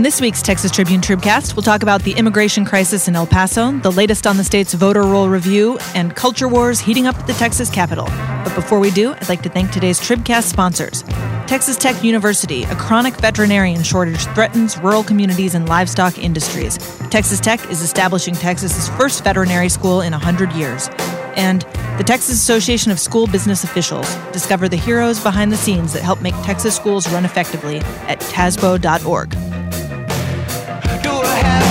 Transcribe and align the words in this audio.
On 0.00 0.02
this 0.02 0.22
week's 0.22 0.40
Texas 0.40 0.70
Tribune 0.70 1.02
Tribcast, 1.02 1.54
we'll 1.54 1.62
talk 1.62 1.82
about 1.82 2.02
the 2.04 2.12
immigration 2.12 2.64
crisis 2.64 3.06
in 3.06 3.14
El 3.14 3.26
Paso, 3.26 3.70
the 3.80 3.92
latest 3.92 4.26
on 4.26 4.38
the 4.38 4.44
state's 4.44 4.72
voter 4.72 5.02
roll 5.02 5.28
review, 5.28 5.78
and 5.94 6.16
culture 6.16 6.48
wars 6.48 6.80
heating 6.80 7.06
up 7.06 7.18
at 7.18 7.26
the 7.26 7.34
Texas 7.34 7.68
Capitol. 7.68 8.06
But 8.06 8.54
before 8.54 8.80
we 8.80 8.90
do, 8.92 9.12
I'd 9.12 9.28
like 9.28 9.42
to 9.42 9.50
thank 9.50 9.72
today's 9.72 10.00
Tribcast 10.00 10.44
sponsors. 10.44 11.02
Texas 11.46 11.76
Tech 11.76 12.02
University, 12.02 12.62
a 12.62 12.76
chronic 12.76 13.14
veterinarian 13.16 13.82
shortage 13.82 14.24
threatens 14.28 14.78
rural 14.78 15.04
communities 15.04 15.54
and 15.54 15.68
livestock 15.68 16.16
industries. 16.16 16.78
Texas 17.10 17.38
Tech 17.38 17.62
is 17.70 17.82
establishing 17.82 18.34
Texas's 18.34 18.88
first 18.96 19.22
veterinary 19.22 19.68
school 19.68 20.00
in 20.00 20.12
100 20.12 20.50
years. 20.52 20.88
And 21.36 21.60
the 21.98 22.04
Texas 22.06 22.36
Association 22.36 22.90
of 22.90 22.98
School 22.98 23.26
Business 23.26 23.64
Officials. 23.64 24.08
Discover 24.32 24.70
the 24.70 24.76
heroes 24.76 25.22
behind 25.22 25.52
the 25.52 25.58
scenes 25.58 25.92
that 25.92 26.02
help 26.02 26.22
make 26.22 26.34
Texas 26.36 26.74
schools 26.74 27.06
run 27.12 27.26
effectively 27.26 27.80
at 28.08 28.18
tasbo.org. 28.20 29.49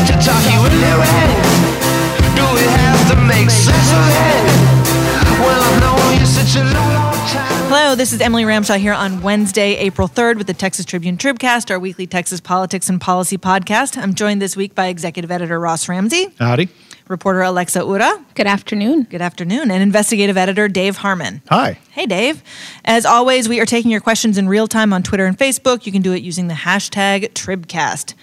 Do 0.09 0.15
I 0.15 0.17
have 0.17 0.23
to 0.23 0.29
talk 0.29 0.43
you 0.51 0.65
into 0.65 1.01
it? 1.01 1.29
Eh? 1.29 2.35
Do 2.35 2.43
we 2.55 2.63
have 2.65 3.09
to 3.11 3.15
make 3.27 3.49
sense 3.49 3.91
of 3.93 4.05
it? 4.09 4.43
Well, 5.39 5.61
I've 5.61 5.81
known 5.81 6.19
you 6.19 6.25
such 6.25 6.55
a 6.59 6.63
long, 6.63 6.93
long 6.93 7.13
time. 7.27 7.69
Hello, 7.69 7.93
this 7.95 8.11
is 8.11 8.19
Emily 8.19 8.43
Ramshaw 8.43 8.79
here 8.79 8.93
on 8.93 9.21
Wednesday, 9.21 9.75
April 9.75 10.07
3rd 10.07 10.37
with 10.37 10.47
the 10.47 10.53
Texas 10.55 10.85
Tribune 10.85 11.17
Tribcast, 11.17 11.69
our 11.69 11.77
weekly 11.79 12.07
Texas 12.07 12.39
politics 12.41 12.89
and 12.89 12.99
policy 12.99 13.37
podcast. 13.37 13.97
I'm 14.01 14.15
joined 14.15 14.41
this 14.41 14.57
week 14.57 14.73
by 14.73 14.87
executive 14.87 15.29
editor 15.31 15.59
Ross 15.59 15.87
Ramsey, 15.87 16.29
Howdy. 16.39 16.69
reporter 17.07 17.41
Alexa 17.43 17.79
Ura, 17.85 18.25
Good 18.33 18.47
afternoon. 18.47 19.03
good 19.03 19.21
afternoon, 19.21 19.69
and 19.69 19.83
investigative 19.83 20.37
editor 20.37 20.67
Dave 20.67 20.97
Harmon. 20.97 21.43
Hi. 21.49 21.77
Hey, 21.91 22.07
Dave. 22.07 22.41
As 22.83 23.05
always, 23.05 23.47
we 23.47 23.59
are 23.59 23.65
taking 23.67 23.91
your 23.91 24.01
questions 24.01 24.39
in 24.39 24.49
real 24.49 24.67
time 24.67 24.91
on 24.91 25.03
Twitter 25.03 25.27
and 25.27 25.37
Facebook. 25.37 25.85
You 25.85 25.91
can 25.91 26.01
do 26.01 26.13
it 26.13 26.23
using 26.23 26.47
the 26.47 26.55
hashtag 26.55 27.29
Tribcast. 27.33 28.15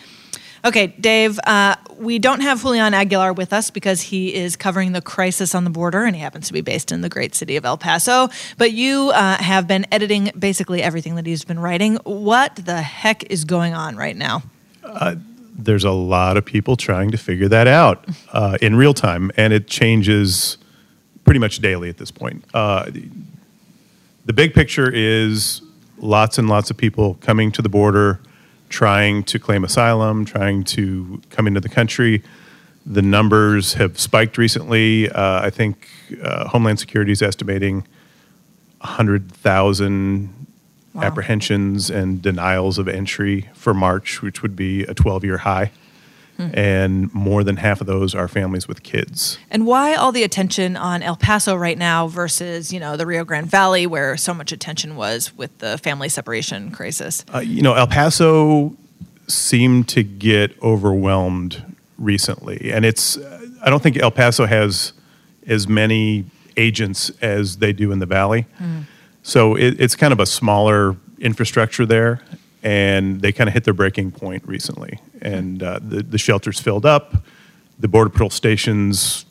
Okay, 0.67 0.89
Dave, 0.89 1.39
uh, 1.47 1.77
we 1.97 2.19
don't 2.19 2.41
have 2.41 2.61
Julian 2.61 2.93
Aguilar 2.93 3.33
with 3.33 3.53
us 3.53 3.71
because 3.71 4.01
he 4.01 4.35
is 4.35 4.57
covering 4.57 4.91
the 4.91 5.01
crisis 5.01 5.55
on 5.55 5.63
the 5.63 5.71
border 5.71 6.03
and 6.03 6.17
he 6.17 6.21
happens 6.21 6.49
to 6.49 6.53
be 6.53 6.61
based 6.61 6.91
in 6.91 7.03
the 7.03 7.09
great 7.09 7.37
city 7.37 7.55
of 7.55 7.65
El 7.65 7.79
Paso. 7.79 8.29
But 8.59 8.73
you 8.73 9.11
uh, 9.11 9.37
have 9.37 9.69
been 9.69 9.87
editing 9.93 10.33
basically 10.37 10.83
everything 10.83 11.15
that 11.15 11.25
he's 11.25 11.45
been 11.45 11.61
writing. 11.61 11.99
What 12.03 12.57
the 12.57 12.83
heck 12.83 13.31
is 13.31 13.45
going 13.45 13.75
on 13.75 13.95
right 13.95 14.17
now? 14.17 14.43
there's 15.59 15.85
a 15.85 15.91
lot 15.91 16.37
of 16.37 16.45
people 16.45 16.77
trying 16.77 17.13
to 17.13 17.17
figure 17.17 17.49
that 17.49 17.67
out 17.67 18.05
uh, 18.33 18.59
in 18.61 18.75
real 18.75 18.93
time, 18.93 19.31
and 19.37 19.53
it 19.53 19.69
changes 19.69 20.59
pretty 21.25 21.41
much 21.41 21.61
daily 21.61 21.89
at 21.89 21.97
this 21.97 22.11
point. 22.11 22.45
Uh, 22.53 22.91
the 24.25 24.33
big 24.33 24.53
picture 24.53 24.91
is 24.93 25.63
lots 25.99 26.39
and 26.39 26.49
lots 26.49 26.71
of 26.71 26.77
people 26.77 27.15
coming 27.21 27.51
to 27.53 27.63
the 27.63 27.69
border, 27.69 28.21
trying 28.69 29.23
to 29.25 29.39
claim 29.39 29.65
asylum, 29.65 30.25
trying 30.25 30.65
to 30.65 31.21
come 31.31 31.47
into 31.47 31.61
the 31.61 31.69
country. 31.69 32.23
The 32.85 33.03
numbers 33.03 33.75
have 33.75 33.99
spiked 33.99 34.39
recently. 34.39 35.11
Uh, 35.11 35.41
I 35.43 35.51
think 35.51 35.89
uh, 36.23 36.49
Homeland 36.49 36.79
Security 36.79 37.13
is 37.13 37.23
estimating 37.23 37.87
100,000 38.81 40.33
Wow. 40.95 41.03
apprehensions 41.03 41.91
and 41.91 42.23
denials 42.23 42.79
of 42.79 42.89
entry 42.89 43.51
for 43.53 43.75
March, 43.75 44.23
which 44.23 44.41
would 44.41 44.57
be 44.57 44.85
a 44.85 44.95
12 44.95 45.25
year 45.27 45.37
high. 45.37 45.71
And 46.39 47.13
more 47.15 47.43
than 47.45 47.57
half 47.57 47.81
of 47.81 47.87
those 47.87 48.15
are 48.15 48.29
families 48.29 48.69
with 48.69 48.83
kids. 48.83 49.39
And 49.51 49.67
why 49.67 49.95
all 49.95 50.13
the 50.13 50.23
attention 50.23 50.77
on 50.77 51.03
El 51.03 51.17
Paso 51.17 51.57
right 51.57 51.79
now 51.79 52.09
versus, 52.09 52.73
you 52.73 52.81
know, 52.81 52.97
the 52.97 53.07
Rio 53.07 53.25
Grande 53.25 53.47
Valley 53.47 53.87
where 53.87 54.17
so 54.17 54.35
much 54.35 54.53
attention 54.53 54.97
was 54.97 55.35
with 55.37 55.57
the 55.59 55.79
family 55.79 56.09
separation 56.09 56.71
crisis? 56.71 57.25
Uh, 57.35 57.39
you 57.39 57.63
know, 57.63 57.75
El 57.75 57.87
Paso 57.87 58.77
seemed 59.29 59.89
to 59.89 60.03
get 60.03 60.61
overwhelmed 60.63 61.65
recently. 61.99 62.71
And 62.73 62.85
it's, 62.85 63.19
I 63.63 63.71
don't 63.71 63.83
think 63.83 63.97
El 63.97 64.11
Paso 64.11 64.47
has 64.47 64.93
as 65.47 65.67
many 65.67 66.27
agents 66.57 67.11
as 67.23 67.59
they 67.59 67.73
do 67.73 67.93
in 67.93 67.99
the 67.99 68.07
valley. 68.07 68.47
So 69.23 69.57
it, 69.57 69.81
it's 69.81 69.97
kind 69.97 70.13
of 70.13 70.21
a 70.21 70.27
smaller 70.27 70.97
infrastructure 71.19 71.87
there. 71.87 72.21
And 72.67 73.21
they 73.21 73.31
kind 73.31 73.47
of 73.47 73.55
hit 73.55 73.63
their 73.63 73.75
breaking 73.75 74.11
point 74.11 74.43
recently. 74.45 74.99
And 75.23 75.63
uh, 75.63 75.79
the, 75.81 76.03
the 76.03 76.19
shelters 76.19 76.61
filled 76.61 76.85
up, 76.85 77.15
the 77.79 77.87
Border 77.87 78.11
Patrol 78.11 78.29
stations 78.29 79.25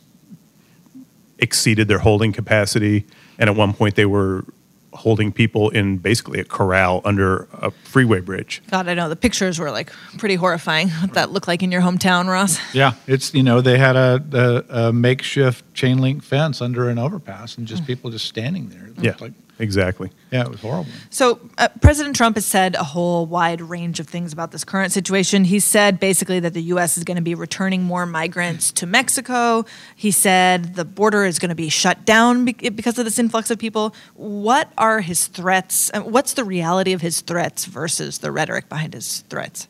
exceeded 1.37 1.89
their 1.89 1.99
holding 1.99 2.31
capacity. 2.31 3.05
And 3.37 3.49
at 3.49 3.55
one 3.57 3.73
point, 3.73 3.95
they 3.95 4.05
were 4.05 4.45
holding 4.93 5.33
people 5.33 5.69
in 5.69 5.97
basically 5.97 6.39
a 6.39 6.45
corral 6.45 7.01
under 7.03 7.49
a 7.51 7.71
freeway 7.71 8.21
bridge. 8.21 8.61
God, 8.71 8.87
I 8.87 8.93
know 8.93 9.09
the 9.09 9.17
pictures 9.17 9.59
were 9.59 9.69
like 9.69 9.91
pretty 10.17 10.35
horrifying. 10.35 10.87
What 10.87 11.13
that 11.15 11.31
looked 11.31 11.49
like 11.49 11.61
in 11.61 11.73
your 11.73 11.81
hometown, 11.81 12.27
Ross. 12.27 12.57
Yeah, 12.73 12.93
it's 13.05 13.33
you 13.33 13.43
know 13.43 13.59
they 13.59 13.77
had 13.77 13.97
a, 13.97 14.23
a, 14.31 14.87
a 14.87 14.93
makeshift 14.93 15.73
chain 15.73 15.97
link 15.97 16.23
fence 16.23 16.61
under 16.61 16.89
an 16.89 16.97
overpass 16.97 17.57
and 17.57 17.67
just 17.67 17.85
people 17.85 18.09
just 18.09 18.25
standing 18.25 18.69
there. 18.69 18.87
It 18.87 19.03
Yeah, 19.03 19.15
like 19.19 19.33
exactly. 19.59 20.11
yeah, 20.31 20.43
it 20.43 20.49
was 20.49 20.61
horrible. 20.61 20.91
So, 21.09 21.39
uh, 21.57 21.69
President 21.81 22.15
Trump 22.15 22.35
has 22.35 22.45
said 22.45 22.75
a 22.75 22.83
whole 22.83 23.25
wide 23.25 23.61
range 23.61 23.99
of 23.99 24.07
things 24.07 24.33
about 24.33 24.51
this 24.51 24.63
current 24.63 24.91
situation. 24.91 25.43
He 25.45 25.59
said 25.59 25.99
basically 25.99 26.39
that 26.41 26.53
the 26.53 26.63
U.S. 26.63 26.97
is 26.97 27.03
going 27.03 27.17
to 27.17 27.23
be 27.23 27.35
returning 27.35 27.83
more 27.83 28.05
migrants 28.05 28.71
to 28.73 28.85
Mexico. 28.85 29.65
He 29.95 30.11
said 30.11 30.75
the 30.75 30.85
border 30.85 31.25
is 31.25 31.39
going 31.39 31.49
to 31.49 31.55
be 31.55 31.69
shut 31.69 32.05
down 32.05 32.45
be- 32.45 32.69
because 32.69 32.97
of 32.99 33.05
this 33.05 33.19
influx 33.19 33.49
of 33.51 33.59
people. 33.59 33.95
What 34.15 34.71
are 34.77 35.01
his 35.01 35.27
threats? 35.27 35.91
uh, 35.93 36.01
What's 36.01 36.33
the 36.33 36.43
reality 36.43 36.93
of 36.93 37.01
his 37.01 37.21
threats 37.21 37.65
versus 37.65 38.19
the 38.19 38.31
rhetoric 38.31 38.69
behind 38.69 38.93
his 38.93 39.21
threats? 39.29 39.67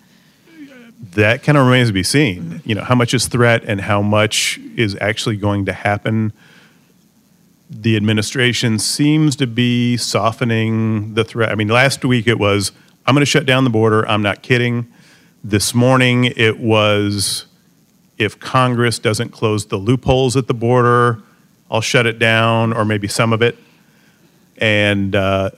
That 1.11 1.43
kind 1.43 1.57
of 1.57 1.65
remains 1.65 1.89
to 1.89 1.93
be 1.93 2.03
seen. 2.03 2.61
You 2.65 2.75
know, 2.75 2.83
how 2.83 2.95
much 2.95 3.13
is 3.13 3.27
threat 3.27 3.63
and 3.65 3.79
how 3.81 4.01
much 4.01 4.59
is 4.75 4.97
actually 4.99 5.37
going 5.37 5.65
to 5.65 5.73
happen. 5.73 6.33
The 7.69 7.95
administration 7.95 8.77
seems 8.79 9.35
to 9.37 9.47
be 9.47 9.97
softening 9.97 11.15
the 11.15 11.23
threat. 11.23 11.51
I 11.51 11.55
mean, 11.55 11.67
last 11.67 12.05
week 12.05 12.27
it 12.27 12.37
was, 12.37 12.71
I'm 13.05 13.15
going 13.15 13.21
to 13.21 13.25
shut 13.25 13.45
down 13.45 13.63
the 13.63 13.69
border. 13.69 14.07
I'm 14.07 14.21
not 14.21 14.41
kidding. 14.43 14.91
This 15.43 15.73
morning 15.73 16.25
it 16.25 16.59
was, 16.59 17.45
if 18.17 18.39
Congress 18.39 18.99
doesn't 18.99 19.29
close 19.29 19.65
the 19.65 19.77
loopholes 19.77 20.37
at 20.37 20.47
the 20.47 20.53
border, 20.53 21.21
I'll 21.69 21.81
shut 21.81 22.05
it 22.05 22.19
down, 22.19 22.71
or 22.71 22.85
maybe 22.85 23.07
some 23.07 23.33
of 23.33 23.41
it. 23.41 23.57
And 24.57 25.15
uh, 25.15 25.49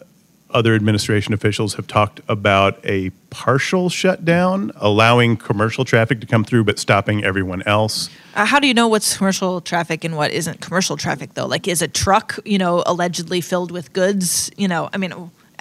other 0.52 0.76
administration 0.76 1.34
officials 1.34 1.74
have 1.76 1.88
talked 1.88 2.22
about 2.28 2.80
a 2.86 3.10
partial 3.30 3.90
shutdown, 3.90 4.72
allowing 4.78 5.36
commercial 5.38 5.84
traffic 5.86 6.22
to 6.22 6.28
come 6.28 6.44
through, 6.44 6.64
but 6.64 6.80
stopping 6.80 7.24
everyone 7.24 7.62
else. 7.64 8.10
Uh, 8.36 8.46
how 8.46 8.60
do 8.60 8.68
you 8.68 8.74
know 8.74 8.88
what's 8.88 9.18
commercial 9.18 9.60
traffic 9.62 10.04
and 10.04 10.16
what 10.16 10.32
isn't 10.32 10.62
commercial 10.62 10.96
traffic, 10.96 11.34
though? 11.34 11.46
Like, 11.46 11.68
is 11.68 11.82
a 11.82 11.88
truck, 11.88 12.40
you 12.46 12.58
know, 12.58 12.84
allegedly 12.86 13.42
filled 13.42 13.72
with 13.72 13.92
goods? 13.94 14.50
You 14.58 14.68
know, 14.68 14.90
I 14.94 14.98
mean, 14.98 15.14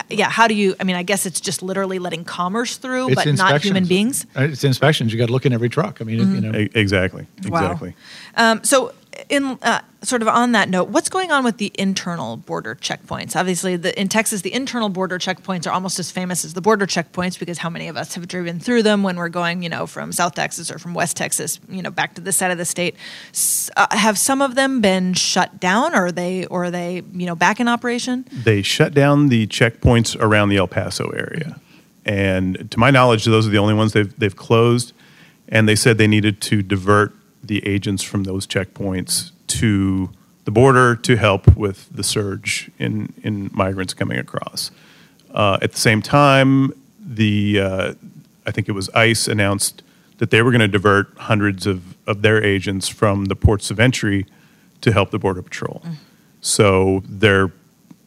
yeah. 0.08 0.30
How 0.30 0.47
do 0.47 0.54
you? 0.54 0.76
I 0.78 0.84
mean, 0.84 0.94
I 0.97 1.03
guess 1.03 1.26
it's 1.26 1.41
just 1.41 1.62
literally 1.62 1.98
letting 1.98 2.24
commerce 2.24 2.76
through, 2.76 3.14
but 3.14 3.26
not 3.34 3.62
human 3.62 3.86
beings. 3.86 4.26
Uh, 4.36 4.42
It's 4.42 4.62
inspections. 4.62 5.12
You 5.12 5.18
got 5.18 5.26
to 5.26 5.32
look 5.32 5.47
in 5.47 5.53
every 5.53 5.68
truck. 5.68 6.00
I 6.00 6.04
mean, 6.04 6.18
you 6.34 6.41
know, 6.41 6.56
E- 6.58 6.70
exactly. 6.74 7.26
Wow. 7.47 7.62
Exactly. 7.62 7.94
Um, 8.36 8.62
so, 8.62 8.92
in 9.28 9.59
uh, 9.62 9.81
sort 10.03 10.22
of 10.22 10.28
on 10.28 10.53
that 10.53 10.69
note, 10.69 10.88
what's 10.88 11.09
going 11.09 11.31
on 11.31 11.44
with 11.44 11.59
the 11.59 11.72
internal 11.78 12.37
border 12.37 12.75
checkpoints? 12.75 13.37
Obviously, 13.37 13.77
the, 13.77 13.99
in 13.99 14.09
Texas, 14.09 14.43
the 14.43 14.53
internal 14.53 14.88
border 14.88 15.19
checkpoints 15.19 15.66
are 15.66 15.71
almost 15.71 15.99
as 15.99 16.10
famous 16.10 16.44
as 16.44 16.54
the 16.54 16.60
border 16.60 16.87
checkpoints 16.87 17.38
because 17.38 17.59
how 17.59 17.71
many 17.71 17.88
of 17.88 17.97
us 17.97 18.15
have 18.15 18.28
driven 18.28 18.60
through 18.60 18.82
them 18.82 19.03
when 19.03 19.16
we're 19.16 19.28
going, 19.28 19.62
you 19.62 19.69
know, 19.69 19.87
from 19.87 20.12
South 20.12 20.34
Texas 20.34 20.71
or 20.71 20.78
from 20.78 20.94
West 20.94 21.16
Texas, 21.16 21.60
you 21.69 21.82
know, 21.82 21.91
back 21.91 22.15
to 22.15 22.21
this 22.21 22.37
side 22.37 22.50
of 22.50 22.59
the 22.59 22.65
state? 22.65 22.97
S- 23.31 23.71
uh, 23.77 23.87
have 23.91 24.19
some 24.19 24.43
of 24.43 24.54
them 24.54 24.81
been 24.81 25.15
shut 25.15 25.60
down, 25.60 25.95
or 25.95 26.07
are 26.07 26.13
they, 26.13 26.47
or 26.47 26.65
are 26.65 26.71
they, 26.71 27.03
you 27.13 27.27
know, 27.27 27.34
back 27.34 27.60
in 27.60 27.68
operation? 27.68 28.24
They 28.33 28.63
shut 28.63 28.95
down 28.95 29.28
the 29.28 29.47
checkpoints 29.47 30.16
around 30.21 30.51
the 30.51 30.57
El 30.57 30.68
Paso 30.68 31.10
area. 31.10 31.60
And 32.04 32.71
to 32.71 32.78
my 32.78 32.91
knowledge, 32.91 33.24
those 33.24 33.47
are 33.47 33.51
the 33.51 33.59
only 33.59 33.74
ones 33.74 33.92
they've, 33.92 34.16
they've 34.18 34.36
closed. 34.36 34.92
And 35.48 35.68
they 35.68 35.77
said 35.77 35.98
they 35.98 36.07
needed 36.07 36.41
to 36.42 36.63
divert 36.63 37.13
the 37.42 37.66
agents 37.66 38.03
from 38.03 38.24
those 38.24 38.47
checkpoints 38.47 39.30
to 39.47 40.10
the 40.44 40.50
border 40.50 40.94
to 40.94 41.16
help 41.16 41.56
with 41.56 41.88
the 41.94 42.03
surge 42.03 42.71
in, 42.78 43.12
in 43.22 43.50
migrants 43.53 43.94
coming 43.94 44.18
across. 44.18 44.71
Uh, 45.33 45.59
at 45.60 45.72
the 45.72 45.78
same 45.78 46.00
time, 46.03 46.72
the 46.98 47.60
uh, 47.60 47.94
I 48.47 48.50
think 48.50 48.68
it 48.68 48.72
was 48.72 48.88
ICE 48.91 49.28
announced 49.28 49.83
that 50.18 50.30
they 50.30 50.41
were 50.42 50.50
going 50.50 50.60
to 50.60 50.68
divert 50.68 51.09
hundreds 51.18 51.66
of, 51.66 51.97
of 52.06 52.22
their 52.22 52.42
agents 52.42 52.88
from 52.88 53.27
the 53.27 53.36
ports 53.36 53.71
of 53.71 53.78
entry 53.78 54.27
to 54.80 54.92
help 54.92 55.10
the 55.10 55.18
border 55.18 55.42
patrol. 55.42 55.82
So 56.41 57.03
they're 57.06 57.53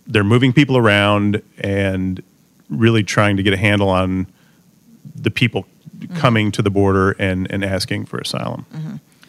they're 0.07 0.23
moving 0.23 0.53
people 0.53 0.75
around 0.75 1.41
and 1.59 2.23
really 2.69 3.03
trying 3.03 3.37
to 3.37 3.43
get 3.43 3.53
a 3.53 3.57
handle 3.57 3.89
on 3.89 4.27
the 5.15 5.29
people 5.29 5.65
coming 6.15 6.51
to 6.51 6.61
the 6.61 6.69
border 6.71 7.11
and, 7.19 7.51
and 7.51 7.63
asking 7.63 8.05
for 8.05 8.17
asylum. 8.17 8.65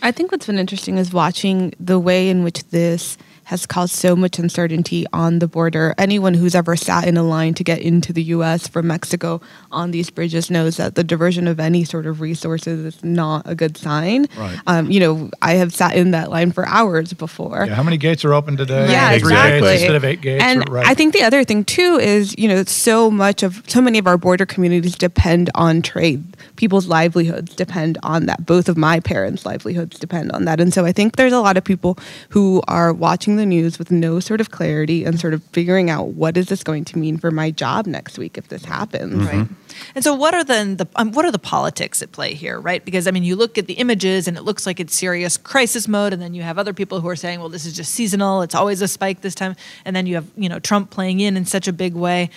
I 0.03 0.13
think 0.13 0.33
what's 0.33 0.47
been 0.47 0.59
interesting 0.59 0.97
is 0.97 1.13
watching 1.13 1.75
the 1.79 1.99
way 1.99 2.31
in 2.31 2.43
which 2.43 2.65
this 2.69 3.19
has 3.51 3.67
caused 3.67 3.93
so 3.93 4.15
much 4.15 4.39
uncertainty 4.39 5.05
on 5.13 5.41
the 5.41 5.49
border. 5.49 5.93
Anyone 5.99 6.35
who's 6.35 6.55
ever 6.55 6.77
sat 6.77 7.09
in 7.09 7.17
a 7.17 7.25
line 7.25 7.53
to 7.55 7.65
get 7.65 7.81
into 7.81 8.13
the 8.13 8.23
U.S. 8.35 8.69
from 8.69 8.87
Mexico 8.87 9.41
on 9.73 9.91
these 9.91 10.09
bridges 10.09 10.53
knows 10.53 10.77
that 10.77 10.95
the 10.95 11.03
diversion 11.03 11.49
of 11.49 11.59
any 11.59 11.83
sort 11.83 12.07
of 12.07 12.21
resources 12.21 12.95
is 12.95 13.03
not 13.03 13.43
a 13.47 13.57
good 13.57 13.77
sign. 13.77 14.29
Right. 14.39 14.57
Um, 14.69 14.89
you 14.89 15.01
know, 15.01 15.31
I 15.43 15.55
have 15.55 15.75
sat 15.75 15.97
in 15.97 16.13
that 16.13 16.31
line 16.31 16.53
for 16.53 16.65
hours 16.65 17.13
before. 17.13 17.65
Yeah, 17.67 17.75
how 17.75 17.83
many 17.83 17.97
gates 17.97 18.25
are 18.25 18.33
open 18.35 18.57
today? 18.57 18.89
Yeah, 18.89 19.09
Three 19.19 19.33
exactly. 19.33 19.61
gates 19.63 19.83
instead 19.83 19.97
of 19.97 20.05
eight 20.05 20.21
gates. 20.21 20.45
And 20.45 20.69
right. 20.69 20.87
I 20.87 20.95
think 20.95 21.13
the 21.13 21.23
other 21.23 21.43
thing 21.43 21.65
too 21.65 21.99
is, 22.01 22.37
you 22.39 22.47
know, 22.47 22.63
so 22.63 23.11
much 23.11 23.43
of 23.43 23.65
so 23.67 23.81
many 23.81 23.99
of 23.99 24.07
our 24.07 24.17
border 24.17 24.47
communities 24.47 24.95
depend 24.95 25.51
on 25.57 25.83
trade. 25.83 26.23
People's 26.55 26.87
livelihoods 26.87 27.57
depend 27.57 27.99
on 28.05 28.27
that. 28.27 28.47
Both 28.47 28.69
of 28.69 28.77
my 28.77 29.01
parents' 29.01 29.45
livelihoods 29.45 29.99
depend 29.99 30.31
on 30.31 30.45
that. 30.45 30.61
And 30.61 30.73
so 30.73 30.85
I 30.85 30.93
think 30.93 31.17
there's 31.17 31.33
a 31.33 31.41
lot 31.41 31.57
of 31.57 31.65
people 31.65 31.99
who 32.29 32.63
are 32.69 32.93
watching 32.93 33.40
the 33.41 33.47
news 33.47 33.79
with 33.79 33.91
no 33.91 34.21
sort 34.21 34.41
of 34.41 34.51
clarity 34.51 35.05
and 35.05 35.19
sort 35.19 35.35
of 35.35 35.43
figuring 35.45 35.91
out 35.91 36.09
what 36.09 36.37
is 36.37 36.47
this 36.47 36.63
going 36.63 36.85
to 36.85 36.99
mean 36.99 37.17
for 37.17 37.31
my 37.31 37.51
job 37.51 37.87
next 37.87 38.19
week 38.19 38.37
if 38.37 38.49
this 38.49 38.65
happens. 38.65 39.25
Right. 39.25 39.49
And 39.95 40.05
so, 40.05 40.15
what 40.15 40.35
are 40.35 40.45
the, 40.45 40.75
the 40.77 40.89
um, 40.97 41.13
what 41.13 41.25
are 41.25 41.31
the 41.31 41.39
politics 41.39 42.03
at 42.03 42.13
play 42.13 42.35
here, 42.35 42.61
right? 42.61 42.85
Because 42.85 43.07
I 43.07 43.11
mean, 43.11 43.25
you 43.25 43.37
look 43.37 43.57
at 43.57 43.67
the 43.67 43.75
images 43.75 44.29
and 44.29 44.37
it 44.37 44.43
looks 44.43 44.67
like 44.67 44.79
it's 44.79 44.95
serious 44.95 45.37
crisis 45.37 45.89
mode, 45.89 46.13
and 46.13 46.21
then 46.21 46.35
you 46.35 46.43
have 46.43 46.59
other 46.59 46.73
people 46.73 47.01
who 47.01 47.09
are 47.09 47.17
saying, 47.17 47.41
"Well, 47.41 47.49
this 47.49 47.65
is 47.65 47.75
just 47.75 47.93
seasonal; 47.93 48.43
it's 48.43 48.55
always 48.55 48.83
a 48.83 48.89
spike 48.89 49.23
this 49.23 49.35
time." 49.35 49.57
And 49.85 49.97
then 49.97 50.07
you 50.07 50.17
have 50.17 50.27
you 50.37 50.49
know 50.49 50.59
Trump 50.59 50.91
playing 50.91 51.21
in 51.21 51.37
in 51.37 51.47
such 51.47 51.67
a 51.67 51.73
big 51.73 51.95
way. 51.95 52.31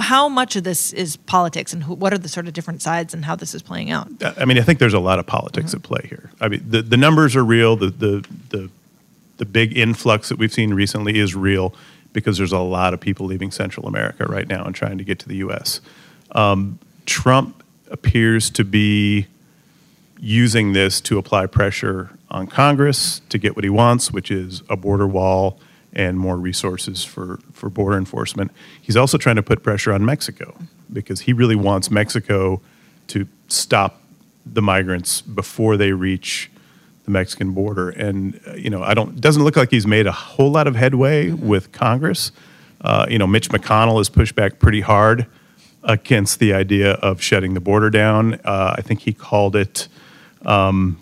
How 0.00 0.28
much 0.28 0.56
of 0.56 0.64
this 0.64 0.92
is 0.92 1.16
politics, 1.16 1.72
and 1.72 1.82
who, 1.82 1.94
what 1.94 2.12
are 2.12 2.18
the 2.18 2.28
sort 2.28 2.46
of 2.46 2.52
different 2.52 2.82
sides 2.82 3.14
and 3.14 3.24
how 3.24 3.36
this 3.36 3.54
is 3.54 3.62
playing 3.62 3.90
out? 3.90 4.08
I 4.38 4.44
mean, 4.44 4.58
I 4.58 4.62
think 4.62 4.78
there's 4.78 4.94
a 4.94 5.00
lot 5.00 5.18
of 5.18 5.26
politics 5.26 5.74
at 5.74 5.82
play 5.82 6.06
here. 6.08 6.30
I 6.40 6.48
mean, 6.48 6.64
the, 6.68 6.82
the 6.82 6.96
numbers 6.96 7.34
are 7.36 7.44
real. 7.44 7.76
The, 7.76 7.90
the 7.90 8.28
the 8.50 8.70
the 9.36 9.44
big 9.44 9.76
influx 9.76 10.28
that 10.28 10.38
we've 10.38 10.52
seen 10.52 10.74
recently 10.74 11.18
is 11.18 11.34
real 11.34 11.74
because 12.12 12.38
there's 12.38 12.52
a 12.52 12.58
lot 12.58 12.94
of 12.94 13.00
people 13.00 13.26
leaving 13.26 13.50
Central 13.50 13.86
America 13.86 14.24
right 14.24 14.48
now 14.48 14.64
and 14.64 14.74
trying 14.74 14.98
to 14.98 15.04
get 15.04 15.18
to 15.18 15.28
the 15.28 15.36
U.S. 15.36 15.80
Um, 16.32 16.78
Trump 17.04 17.62
appears 17.90 18.50
to 18.50 18.64
be 18.64 19.26
using 20.18 20.72
this 20.72 21.00
to 21.02 21.18
apply 21.18 21.46
pressure 21.46 22.10
on 22.30 22.46
Congress 22.46 23.20
to 23.28 23.38
get 23.38 23.54
what 23.54 23.64
he 23.64 23.70
wants, 23.70 24.10
which 24.10 24.30
is 24.30 24.62
a 24.68 24.76
border 24.76 25.06
wall 25.06 25.58
and 25.92 26.18
more 26.18 26.36
resources 26.36 27.04
for, 27.04 27.38
for 27.52 27.70
border 27.70 27.96
enforcement. 27.96 28.50
He's 28.80 28.96
also 28.96 29.18
trying 29.18 29.36
to 29.36 29.42
put 29.42 29.62
pressure 29.62 29.92
on 29.92 30.04
Mexico 30.04 30.56
because 30.92 31.20
he 31.20 31.32
really 31.32 31.56
wants 31.56 31.90
Mexico 31.90 32.60
to 33.08 33.28
stop 33.48 34.00
the 34.44 34.62
migrants 34.62 35.20
before 35.20 35.76
they 35.76 35.92
reach 35.92 36.50
the 37.06 37.10
Mexican 37.10 37.52
border. 37.52 37.88
And 37.90 38.38
uh, 38.46 38.54
you 38.54 38.68
know, 38.68 38.82
I 38.82 38.92
don't. 38.92 39.18
Doesn't 39.20 39.42
look 39.42 39.56
like 39.56 39.70
he's 39.70 39.86
made 39.86 40.06
a 40.06 40.12
whole 40.12 40.50
lot 40.50 40.66
of 40.66 40.76
headway 40.76 41.30
with 41.30 41.72
Congress. 41.72 42.30
Uh, 42.82 43.06
you 43.08 43.18
know, 43.18 43.26
Mitch 43.26 43.48
McConnell 43.48 43.96
has 43.98 44.10
pushed 44.10 44.34
back 44.34 44.58
pretty 44.58 44.82
hard 44.82 45.26
against 45.82 46.38
the 46.40 46.52
idea 46.52 46.92
of 46.94 47.22
shutting 47.22 47.54
the 47.54 47.60
border 47.60 47.88
down. 47.90 48.34
Uh, 48.44 48.74
I 48.76 48.82
think 48.82 49.00
he 49.00 49.12
called 49.12 49.54
it, 49.56 49.88
um, 50.44 50.98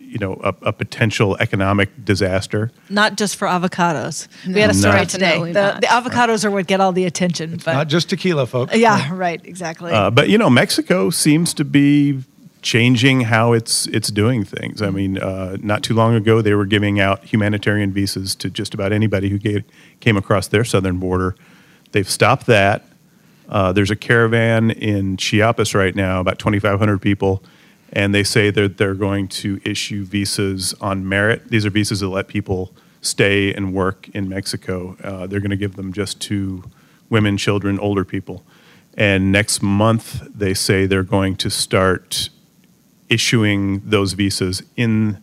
you 0.00 0.18
know, 0.18 0.34
a, 0.44 0.54
a 0.62 0.72
potential 0.72 1.36
economic 1.40 2.04
disaster. 2.04 2.70
Not 2.90 3.16
just 3.16 3.36
for 3.36 3.46
avocados. 3.48 4.26
we 4.46 4.60
had 4.60 4.70
a 4.70 4.74
story 4.74 4.96
No. 4.98 5.04
today. 5.04 5.26
Definitely 5.38 5.52
The, 5.52 5.78
the 5.82 5.86
avocados 5.86 6.44
are 6.44 6.50
what 6.50 6.66
get 6.66 6.80
all 6.80 6.92
the 6.92 7.04
attention. 7.04 7.58
But 7.64 7.74
Not 7.74 7.88
just 7.88 8.10
tequila, 8.10 8.46
folks. 8.46 8.76
yeah, 8.76 9.08
right, 9.14 9.40
exactly. 9.44 9.92
Uh, 9.92 10.10
but 10.10 10.28
you 10.28 10.36
know, 10.36 10.50
Mexico 10.50 11.10
seems 11.10 11.54
to 11.54 11.64
be 11.64 12.22
changing 12.62 13.22
how 13.22 13.52
it's 13.52 13.86
it's 13.88 14.10
doing 14.10 14.44
things. 14.44 14.82
I 14.82 14.90
mean, 14.90 15.18
uh, 15.18 15.56
not 15.60 15.82
too 15.82 15.94
long 15.94 16.14
ago, 16.14 16.42
they 16.42 16.54
were 16.54 16.66
giving 16.66 17.00
out 17.00 17.24
humanitarian 17.24 17.92
visas 17.92 18.34
to 18.36 18.50
just 18.50 18.74
about 18.74 18.92
anybody 18.92 19.28
who 19.28 19.38
ga- 19.38 19.64
came 20.00 20.16
across 20.16 20.48
their 20.48 20.64
southern 20.64 20.98
border. 20.98 21.36
They've 21.92 22.08
stopped 22.08 22.46
that. 22.46 22.84
Uh, 23.48 23.72
there's 23.72 23.90
a 23.90 23.96
caravan 23.96 24.70
in 24.70 25.16
Chiapas 25.16 25.74
right 25.74 25.94
now, 25.96 26.20
about 26.20 26.38
2,500 26.38 27.00
people, 27.00 27.42
and 27.92 28.14
they 28.14 28.22
say 28.22 28.50
that 28.50 28.76
they're 28.76 28.94
going 28.94 29.28
to 29.28 29.60
issue 29.64 30.04
visas 30.04 30.74
on 30.80 31.08
merit. 31.08 31.48
These 31.48 31.64
are 31.64 31.70
visas 31.70 32.00
that 32.00 32.08
let 32.08 32.28
people 32.28 32.74
stay 33.00 33.54
and 33.54 33.72
work 33.72 34.08
in 34.10 34.28
Mexico. 34.28 34.96
Uh, 35.02 35.26
they're 35.26 35.40
going 35.40 35.50
to 35.50 35.56
give 35.56 35.76
them 35.76 35.92
just 35.94 36.20
to 36.22 36.62
women, 37.08 37.38
children, 37.38 37.78
older 37.78 38.04
people. 38.04 38.42
And 38.98 39.32
next 39.32 39.62
month, 39.62 40.26
they 40.34 40.52
say 40.52 40.84
they're 40.84 41.02
going 41.04 41.36
to 41.36 41.50
start 41.50 42.28
issuing 43.08 43.80
those 43.84 44.12
visas 44.12 44.62
in 44.76 45.18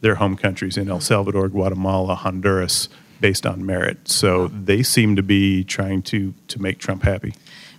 their 0.00 0.16
home 0.16 0.36
countries 0.36 0.76
in 0.76 0.88
El 0.88 1.00
Salvador, 1.00 1.48
Guatemala, 1.48 2.14
Honduras, 2.14 2.88
based 3.20 3.44
on 3.46 3.64
merit. 3.64 4.08
So 4.08 4.48
they 4.48 4.82
seem 4.82 5.16
to 5.16 5.22
be 5.22 5.64
trying 5.64 6.02
to 6.04 6.34
to 6.48 6.60
make 6.60 6.78
Trump 6.78 7.02
happy. 7.02 7.34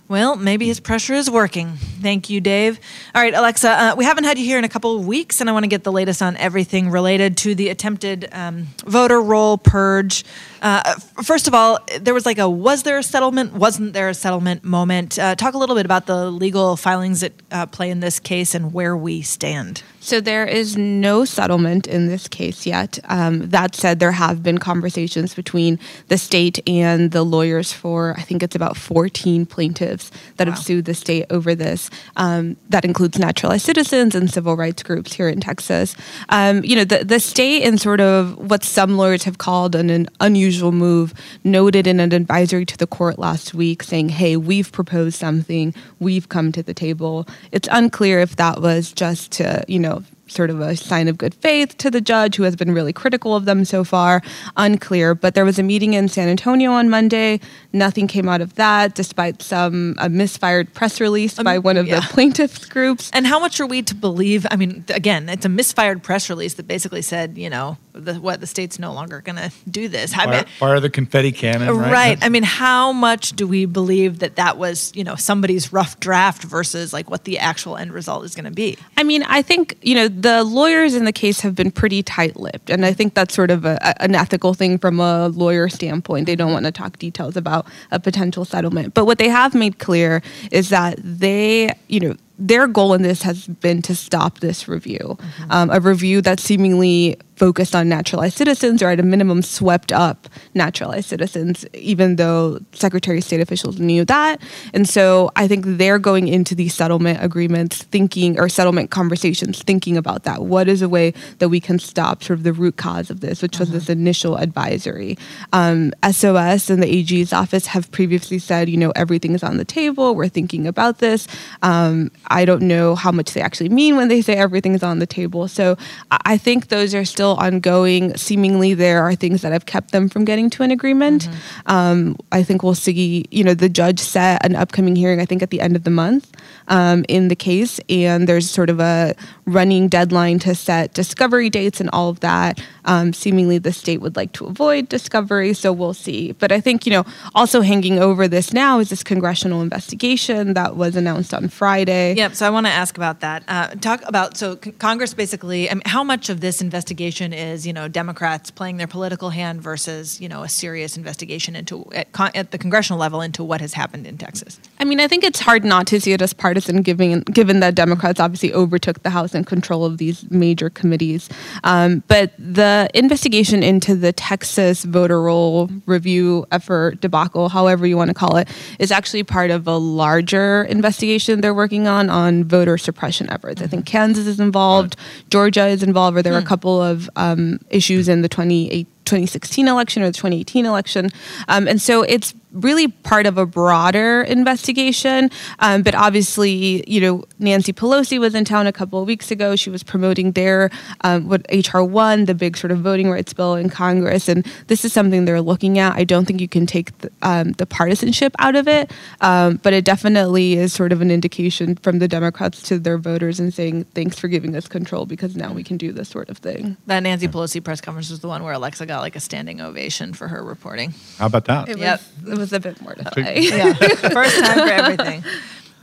Well, 0.08 0.36
maybe 0.36 0.66
his 0.66 0.78
pressure 0.78 1.14
is 1.14 1.30
working. 1.30 1.76
Thank 2.02 2.28
you, 2.28 2.40
Dave. 2.40 2.78
All 3.14 3.22
right, 3.22 3.32
Alexa, 3.32 3.70
uh, 3.70 3.94
we 3.96 4.04
haven't 4.04 4.24
had 4.24 4.38
you 4.38 4.44
here 4.44 4.58
in 4.58 4.64
a 4.64 4.68
couple 4.68 4.96
of 4.96 5.06
weeks, 5.06 5.40
and 5.40 5.48
I 5.48 5.54
want 5.54 5.62
to 5.62 5.68
get 5.68 5.84
the 5.84 5.92
latest 5.92 6.20
on 6.20 6.36
everything 6.36 6.90
related 6.90 7.36
to 7.38 7.54
the 7.54 7.70
attempted 7.70 8.28
um, 8.32 8.66
voter 8.84 9.22
roll 9.22 9.56
purge. 9.56 10.24
Uh, 10.60 10.96
first 11.22 11.48
of 11.48 11.54
all, 11.54 11.78
there 12.00 12.12
was 12.12 12.26
like 12.26 12.38
a 12.38 12.50
was 12.50 12.82
there 12.82 12.98
a 12.98 13.02
settlement, 13.02 13.54
wasn't 13.54 13.94
there 13.94 14.08
a 14.08 14.14
settlement 14.14 14.64
moment. 14.64 15.18
Uh, 15.18 15.34
talk 15.34 15.54
a 15.54 15.58
little 15.58 15.76
bit 15.76 15.86
about 15.86 16.06
the 16.06 16.30
legal 16.30 16.76
filings 16.76 17.20
that 17.20 17.32
uh, 17.50 17.64
play 17.66 17.88
in 17.88 18.00
this 18.00 18.18
case 18.18 18.54
and 18.54 18.74
where 18.74 18.96
we 18.96 19.22
stand. 19.22 19.82
So 20.04 20.20
there 20.20 20.44
is 20.44 20.76
no 20.76 21.24
settlement 21.24 21.86
in 21.86 22.08
this 22.08 22.26
case 22.26 22.66
yet. 22.66 22.98
Um, 23.04 23.48
that 23.50 23.76
said, 23.76 24.00
there 24.00 24.10
have 24.10 24.42
been 24.42 24.58
conversations 24.58 25.32
between 25.32 25.78
the 26.08 26.18
state 26.18 26.58
and 26.68 27.12
the 27.12 27.22
lawyers 27.22 27.72
for 27.72 28.12
I 28.18 28.22
think 28.22 28.42
it's 28.42 28.56
about 28.56 28.76
14 28.76 29.46
plaintiffs 29.46 30.10
that 30.38 30.48
Wow. 30.48 30.54
have 30.54 30.62
sued 30.62 30.86
the 30.86 30.94
state 30.94 31.26
over 31.30 31.54
this. 31.54 31.88
Um, 32.16 32.56
that 32.68 32.84
includes 32.84 33.16
naturalized 33.16 33.64
citizens 33.64 34.16
and 34.16 34.28
civil 34.28 34.56
rights 34.56 34.82
groups 34.82 35.12
here 35.12 35.28
in 35.28 35.38
Texas. 35.40 35.94
Um, 36.30 36.64
you 36.64 36.74
know, 36.74 36.84
the 36.84 37.04
the 37.04 37.20
state 37.20 37.62
in 37.62 37.78
sort 37.78 38.00
of 38.00 38.36
what 38.50 38.64
some 38.64 38.96
lawyers 38.96 39.22
have 39.22 39.38
called 39.38 39.76
an, 39.76 39.88
an 39.88 40.08
unusual 40.18 40.72
move 40.72 41.14
noted 41.44 41.86
in 41.86 42.00
an 42.00 42.12
advisory 42.12 42.66
to 42.66 42.76
the 42.76 42.88
court 42.88 43.20
last 43.20 43.54
week, 43.54 43.84
saying, 43.84 44.08
"Hey, 44.08 44.36
we've 44.36 44.72
proposed 44.72 45.16
something. 45.16 45.72
We've 46.00 46.28
come 46.28 46.50
to 46.52 46.62
the 46.64 46.74
table." 46.74 47.24
It's 47.52 47.68
unclear 47.70 48.18
if 48.18 48.34
that 48.34 48.60
was 48.60 48.90
just 48.92 49.30
to 49.38 49.62
you 49.68 49.78
know 49.78 49.91
sort 50.32 50.50
of 50.50 50.60
a 50.60 50.76
sign 50.76 51.08
of 51.08 51.18
good 51.18 51.34
faith 51.34 51.76
to 51.78 51.90
the 51.90 52.00
judge 52.00 52.36
who 52.36 52.42
has 52.42 52.56
been 52.56 52.72
really 52.72 52.92
critical 52.92 53.36
of 53.36 53.44
them 53.44 53.64
so 53.64 53.84
far. 53.84 54.22
Unclear. 54.56 55.14
But 55.14 55.34
there 55.34 55.44
was 55.44 55.58
a 55.58 55.62
meeting 55.62 55.94
in 55.94 56.08
San 56.08 56.28
Antonio 56.28 56.72
on 56.72 56.90
Monday. 56.90 57.40
Nothing 57.72 58.06
came 58.06 58.28
out 58.28 58.40
of 58.40 58.54
that, 58.54 58.94
despite 58.94 59.42
some 59.42 59.94
a 59.98 60.08
misfired 60.08 60.72
press 60.74 61.00
release 61.00 61.34
by 61.34 61.56
um, 61.56 61.62
one 61.62 61.76
of 61.76 61.86
yeah. 61.86 62.00
the 62.00 62.06
plaintiffs 62.08 62.64
groups. 62.64 63.10
And 63.12 63.26
how 63.26 63.38
much 63.38 63.60
are 63.60 63.66
we 63.66 63.82
to 63.82 63.94
believe? 63.94 64.46
I 64.50 64.56
mean, 64.56 64.84
again, 64.88 65.28
it's 65.28 65.44
a 65.44 65.48
misfired 65.48 66.02
press 66.02 66.28
release 66.28 66.54
that 66.54 66.66
basically 66.66 67.02
said, 67.02 67.38
you 67.38 67.50
know, 67.50 67.78
the, 67.92 68.14
what 68.14 68.40
the 68.40 68.46
state's 68.46 68.78
no 68.78 68.92
longer 68.92 69.20
going 69.20 69.36
to 69.36 69.52
do 69.70 69.88
this. 69.88 70.12
I 70.14 70.24
Fire, 70.24 70.30
mean, 70.30 70.44
fire 70.58 70.80
the 70.80 70.90
confetti 70.90 71.32
cannon. 71.32 71.76
Right. 71.76 71.92
Right. 71.92 72.18
I 72.22 72.28
mean, 72.28 72.42
how 72.42 72.92
much 72.92 73.30
do 73.30 73.46
we 73.46 73.66
believe 73.66 74.20
that 74.20 74.36
that 74.36 74.56
was, 74.56 74.92
you 74.94 75.04
know, 75.04 75.14
somebody's 75.14 75.72
rough 75.72 76.00
draft 76.00 76.42
versus 76.42 76.92
like 76.92 77.10
what 77.10 77.24
the 77.24 77.38
actual 77.38 77.76
end 77.76 77.92
result 77.92 78.24
is 78.24 78.34
going 78.34 78.44
to 78.44 78.50
be? 78.50 78.78
I 78.96 79.02
mean, 79.02 79.22
I 79.24 79.42
think 79.42 79.76
you 79.82 79.94
know 79.94 80.08
the 80.22 80.44
lawyers 80.44 80.94
in 80.94 81.04
the 81.04 81.12
case 81.12 81.40
have 81.40 81.54
been 81.54 81.70
pretty 81.70 82.02
tight-lipped, 82.02 82.70
and 82.70 82.86
I 82.86 82.92
think 82.92 83.14
that's 83.14 83.34
sort 83.34 83.50
of 83.50 83.64
a, 83.64 83.76
an 84.02 84.14
ethical 84.14 84.54
thing 84.54 84.78
from 84.78 85.00
a 85.00 85.28
lawyer 85.28 85.68
standpoint. 85.68 86.26
They 86.26 86.36
don't 86.36 86.52
want 86.52 86.66
to 86.66 86.72
talk 86.72 86.98
details 86.98 87.36
about 87.36 87.66
a 87.90 87.98
potential 87.98 88.44
settlement, 88.44 88.94
but 88.94 89.04
what 89.04 89.18
they 89.18 89.28
have 89.28 89.54
made 89.54 89.78
clear 89.78 90.22
is 90.50 90.68
that 90.70 90.98
they, 91.02 91.70
you 91.88 92.00
know. 92.00 92.14
Their 92.38 92.66
goal 92.66 92.92
in 92.94 93.02
this 93.02 93.22
has 93.22 93.46
been 93.46 93.82
to 93.82 93.94
stop 93.94 94.40
this 94.40 94.66
review, 94.66 95.16
um, 95.50 95.70
a 95.70 95.78
review 95.78 96.20
that 96.22 96.40
seemingly 96.40 97.16
focused 97.42 97.74
on 97.74 97.88
naturalized 97.88 98.36
citizens 98.36 98.80
or 98.84 98.88
at 98.90 99.00
a 99.00 99.02
minimum 99.02 99.42
swept 99.42 99.90
up 99.90 100.28
naturalized 100.54 101.08
citizens, 101.08 101.66
even 101.74 102.14
though 102.14 102.60
Secretary 102.70 103.18
of 103.18 103.24
State 103.24 103.40
officials 103.40 103.80
knew 103.80 104.04
that. 104.04 104.40
And 104.72 104.88
so 104.88 105.32
I 105.34 105.48
think 105.48 105.64
they're 105.66 105.98
going 105.98 106.28
into 106.28 106.54
these 106.54 106.72
settlement 106.72 107.18
agreements 107.20 107.82
thinking, 107.82 108.38
or 108.38 108.48
settlement 108.48 108.92
conversations 108.92 109.60
thinking 109.60 109.96
about 109.96 110.22
that. 110.22 110.44
What 110.44 110.68
is 110.68 110.82
a 110.82 110.88
way 110.88 111.14
that 111.40 111.48
we 111.48 111.58
can 111.58 111.80
stop 111.80 112.22
sort 112.22 112.38
of 112.38 112.44
the 112.44 112.52
root 112.52 112.76
cause 112.76 113.10
of 113.10 113.18
this, 113.18 113.42
which 113.42 113.58
was 113.58 113.72
this 113.72 113.88
initial 113.88 114.36
advisory? 114.36 115.18
Um, 115.52 115.92
SOS 116.08 116.70
and 116.70 116.80
the 116.80 116.88
AG's 116.88 117.32
office 117.32 117.66
have 117.66 117.90
previously 117.90 118.38
said, 118.38 118.68
you 118.68 118.76
know, 118.76 118.92
everything 118.94 119.34
is 119.34 119.42
on 119.42 119.56
the 119.56 119.64
table. 119.64 120.14
We're 120.14 120.28
thinking 120.28 120.64
about 120.68 120.98
this. 120.98 121.26
Um, 121.62 122.12
I 122.28 122.44
don't 122.44 122.62
know 122.62 122.94
how 122.94 123.10
much 123.10 123.32
they 123.32 123.40
actually 123.40 123.70
mean 123.70 123.96
when 123.96 124.06
they 124.06 124.20
say 124.22 124.34
everything 124.34 124.74
is 124.74 124.84
on 124.84 125.00
the 125.00 125.08
table. 125.08 125.48
So 125.48 125.76
I 126.08 126.38
think 126.38 126.68
those 126.68 126.94
are 126.94 127.04
still 127.04 127.31
still 127.32 127.44
ongoing. 127.44 128.16
Seemingly, 128.16 128.74
there 128.74 129.02
are 129.02 129.14
things 129.14 129.42
that 129.42 129.52
have 129.52 129.66
kept 129.66 129.92
them 129.92 130.08
from 130.08 130.24
getting 130.24 130.50
to 130.50 130.62
an 130.62 130.70
agreement. 130.70 131.28
Um, 131.66 132.16
I 132.30 132.42
think 132.42 132.62
we'll 132.62 132.74
see. 132.74 133.24
You 133.30 133.44
know, 133.44 133.54
the 133.54 133.68
judge 133.68 134.00
set 134.00 134.44
an 134.44 134.56
upcoming 134.56 134.96
hearing. 134.96 135.20
I 135.20 135.26
think 135.26 135.42
at 135.42 135.50
the 135.50 135.60
end 135.60 135.76
of 135.76 135.84
the 135.84 135.90
month 135.90 136.30
um, 136.68 137.04
in 137.08 137.28
the 137.28 137.36
case, 137.36 137.80
and 137.88 138.28
there's 138.28 138.50
sort 138.50 138.70
of 138.70 138.80
a 138.80 139.14
running 139.46 139.88
deadline 139.88 140.38
to 140.40 140.54
set 140.54 140.94
discovery 140.94 141.50
dates 141.50 141.80
and 141.80 141.90
all 141.92 142.08
of 142.08 142.20
that. 142.20 142.60
Um, 142.84 143.12
seemingly, 143.12 143.58
the 143.58 143.72
state 143.72 144.00
would 144.00 144.16
like 144.16 144.32
to 144.32 144.46
avoid 144.46 144.88
discovery, 144.88 145.54
so 145.54 145.72
we'll 145.72 145.94
see. 145.94 146.32
But 146.32 146.52
I 146.52 146.60
think 146.60 146.86
you 146.86 146.92
know, 146.92 147.04
also 147.34 147.60
hanging 147.60 147.98
over 147.98 148.28
this 148.28 148.52
now 148.52 148.78
is 148.78 148.90
this 148.90 149.02
congressional 149.02 149.62
investigation 149.62 150.54
that 150.54 150.76
was 150.76 150.96
announced 150.96 151.32
on 151.34 151.48
Friday. 151.48 152.14
Yep. 152.14 152.34
So 152.34 152.46
I 152.46 152.50
want 152.50 152.66
to 152.66 152.72
ask 152.72 152.96
about 152.96 153.20
that. 153.20 153.44
Uh, 153.48 153.68
talk 153.76 154.02
about 154.06 154.36
so 154.36 154.56
Congress 154.56 155.14
basically. 155.14 155.70
I 155.70 155.74
mean, 155.74 155.82
how 155.86 156.04
much 156.04 156.28
of 156.28 156.40
this 156.40 156.60
investigation 156.60 157.32
is 157.32 157.66
you 157.66 157.72
know 157.72 157.88
Democrats 157.88 158.50
playing 158.50 158.76
their 158.76 158.86
political 158.86 159.30
hand 159.30 159.62
versus 159.62 160.20
you 160.20 160.28
know 160.28 160.42
a 160.42 160.48
serious 160.48 160.96
investigation 160.96 161.56
into 161.56 161.88
at, 161.94 162.08
at 162.34 162.50
the 162.50 162.58
congressional 162.58 162.98
level 162.98 163.20
into 163.20 163.44
what 163.44 163.60
has 163.60 163.74
happened 163.74 164.06
in 164.06 164.18
Texas? 164.18 164.58
I 164.82 164.84
mean, 164.84 164.98
I 164.98 165.06
think 165.06 165.22
it's 165.22 165.38
hard 165.38 165.64
not 165.64 165.86
to 165.86 166.00
see 166.00 166.12
it 166.12 166.20
as 166.20 166.32
partisan, 166.32 166.82
given 166.82 167.20
given 167.20 167.60
that 167.60 167.76
Democrats 167.76 168.18
obviously 168.18 168.52
overtook 168.52 169.04
the 169.04 169.10
House 169.10 169.32
and 169.32 169.46
control 169.46 169.84
of 169.84 169.98
these 169.98 170.28
major 170.28 170.70
committees. 170.70 171.28
Um, 171.62 172.02
but 172.08 172.32
the 172.36 172.90
investigation 172.92 173.62
into 173.62 173.94
the 173.94 174.12
Texas 174.12 174.82
voter 174.82 175.22
roll 175.22 175.70
review 175.86 176.46
effort 176.50 177.00
debacle, 177.00 177.48
however 177.48 177.86
you 177.86 177.96
want 177.96 178.08
to 178.08 178.14
call 178.14 178.36
it, 178.36 178.48
is 178.80 178.90
actually 178.90 179.22
part 179.22 179.52
of 179.52 179.68
a 179.68 179.76
larger 179.76 180.64
investigation 180.64 181.42
they're 181.42 181.54
working 181.54 181.86
on 181.86 182.10
on 182.10 182.42
voter 182.42 182.76
suppression 182.76 183.30
efforts. 183.30 183.62
I 183.62 183.68
think 183.68 183.86
Kansas 183.86 184.26
is 184.26 184.40
involved, 184.40 184.96
Georgia 185.30 185.68
is 185.68 185.84
involved, 185.84 186.16
or 186.16 186.22
there 186.22 186.34
are 186.34 186.38
a 186.38 186.42
couple 186.42 186.82
of 186.82 187.08
um, 187.14 187.60
issues 187.70 188.08
in 188.08 188.22
the 188.22 188.28
2018 188.28 188.88
2016 189.04 189.68
election 189.68 190.02
or 190.02 190.06
the 190.06 190.12
2018 190.12 190.64
election. 190.64 191.10
Um, 191.48 191.68
and 191.68 191.82
so 191.82 192.02
it's 192.02 192.34
really 192.52 192.88
part 192.88 193.26
of 193.26 193.38
a 193.38 193.46
broader 193.46 194.22
investigation. 194.22 195.30
Um, 195.58 195.82
but 195.82 195.94
obviously, 195.94 196.84
you 196.90 197.00
know, 197.00 197.24
Nancy 197.38 197.72
Pelosi 197.72 198.18
was 198.20 198.34
in 198.34 198.44
town 198.44 198.66
a 198.66 198.72
couple 198.72 199.00
of 199.00 199.06
weeks 199.06 199.30
ago. 199.30 199.56
She 199.56 199.70
was 199.70 199.82
promoting 199.82 200.32
their 200.32 200.70
um, 201.02 201.28
what 201.28 201.46
HR 201.52 201.80
one, 201.80 202.26
the 202.26 202.34
big 202.34 202.56
sort 202.56 202.70
of 202.70 202.78
voting 202.80 203.10
rights 203.10 203.32
bill 203.32 203.54
in 203.54 203.70
Congress, 203.70 204.28
and 204.28 204.44
this 204.66 204.84
is 204.84 204.92
something 204.92 205.24
they're 205.24 205.40
looking 205.40 205.78
at. 205.78 205.96
I 205.96 206.04
don't 206.04 206.24
think 206.26 206.40
you 206.40 206.48
can 206.48 206.66
take 206.66 206.96
the, 206.98 207.10
um, 207.22 207.52
the 207.52 207.66
partisanship 207.66 208.34
out 208.38 208.56
of 208.56 208.68
it, 208.68 208.90
um, 209.20 209.56
but 209.62 209.72
it 209.72 209.84
definitely 209.84 210.54
is 210.54 210.72
sort 210.72 210.92
of 210.92 211.00
an 211.00 211.10
indication 211.10 211.76
from 211.76 211.98
the 211.98 212.08
Democrats 212.08 212.62
to 212.62 212.78
their 212.78 212.98
voters 212.98 213.40
and 213.40 213.52
saying 213.52 213.84
thanks 213.94 214.18
for 214.18 214.28
giving 214.28 214.54
us 214.54 214.68
control 214.68 215.06
because 215.06 215.36
now 215.36 215.52
we 215.52 215.64
can 215.64 215.76
do 215.76 215.92
this 215.92 216.08
sort 216.08 216.28
of 216.28 216.38
thing. 216.38 216.76
That 216.86 217.00
Nancy 217.02 217.28
Pelosi 217.28 217.62
press 217.62 217.80
conference 217.80 218.10
was 218.10 218.20
the 218.20 218.28
one 218.28 218.42
where 218.42 218.52
Alexa 218.52 218.86
got 218.86 219.00
like 219.00 219.16
a 219.16 219.20
standing 219.20 219.60
ovation 219.60 220.12
for 220.12 220.28
her 220.28 220.42
reporting. 220.44 220.92
How 221.18 221.26
about 221.26 221.46
that? 221.46 221.68
It 221.68 221.78
Yep. 221.78 222.00
was, 222.22 222.32
it 222.32 222.38
was 222.42 222.52
a 222.52 222.60
bit 222.60 222.80
mortifying. 222.82 223.42
Yeah, 223.42 223.72
first 223.74 224.38
time 224.38 224.58
for 224.58 224.72
everything. 224.72 225.24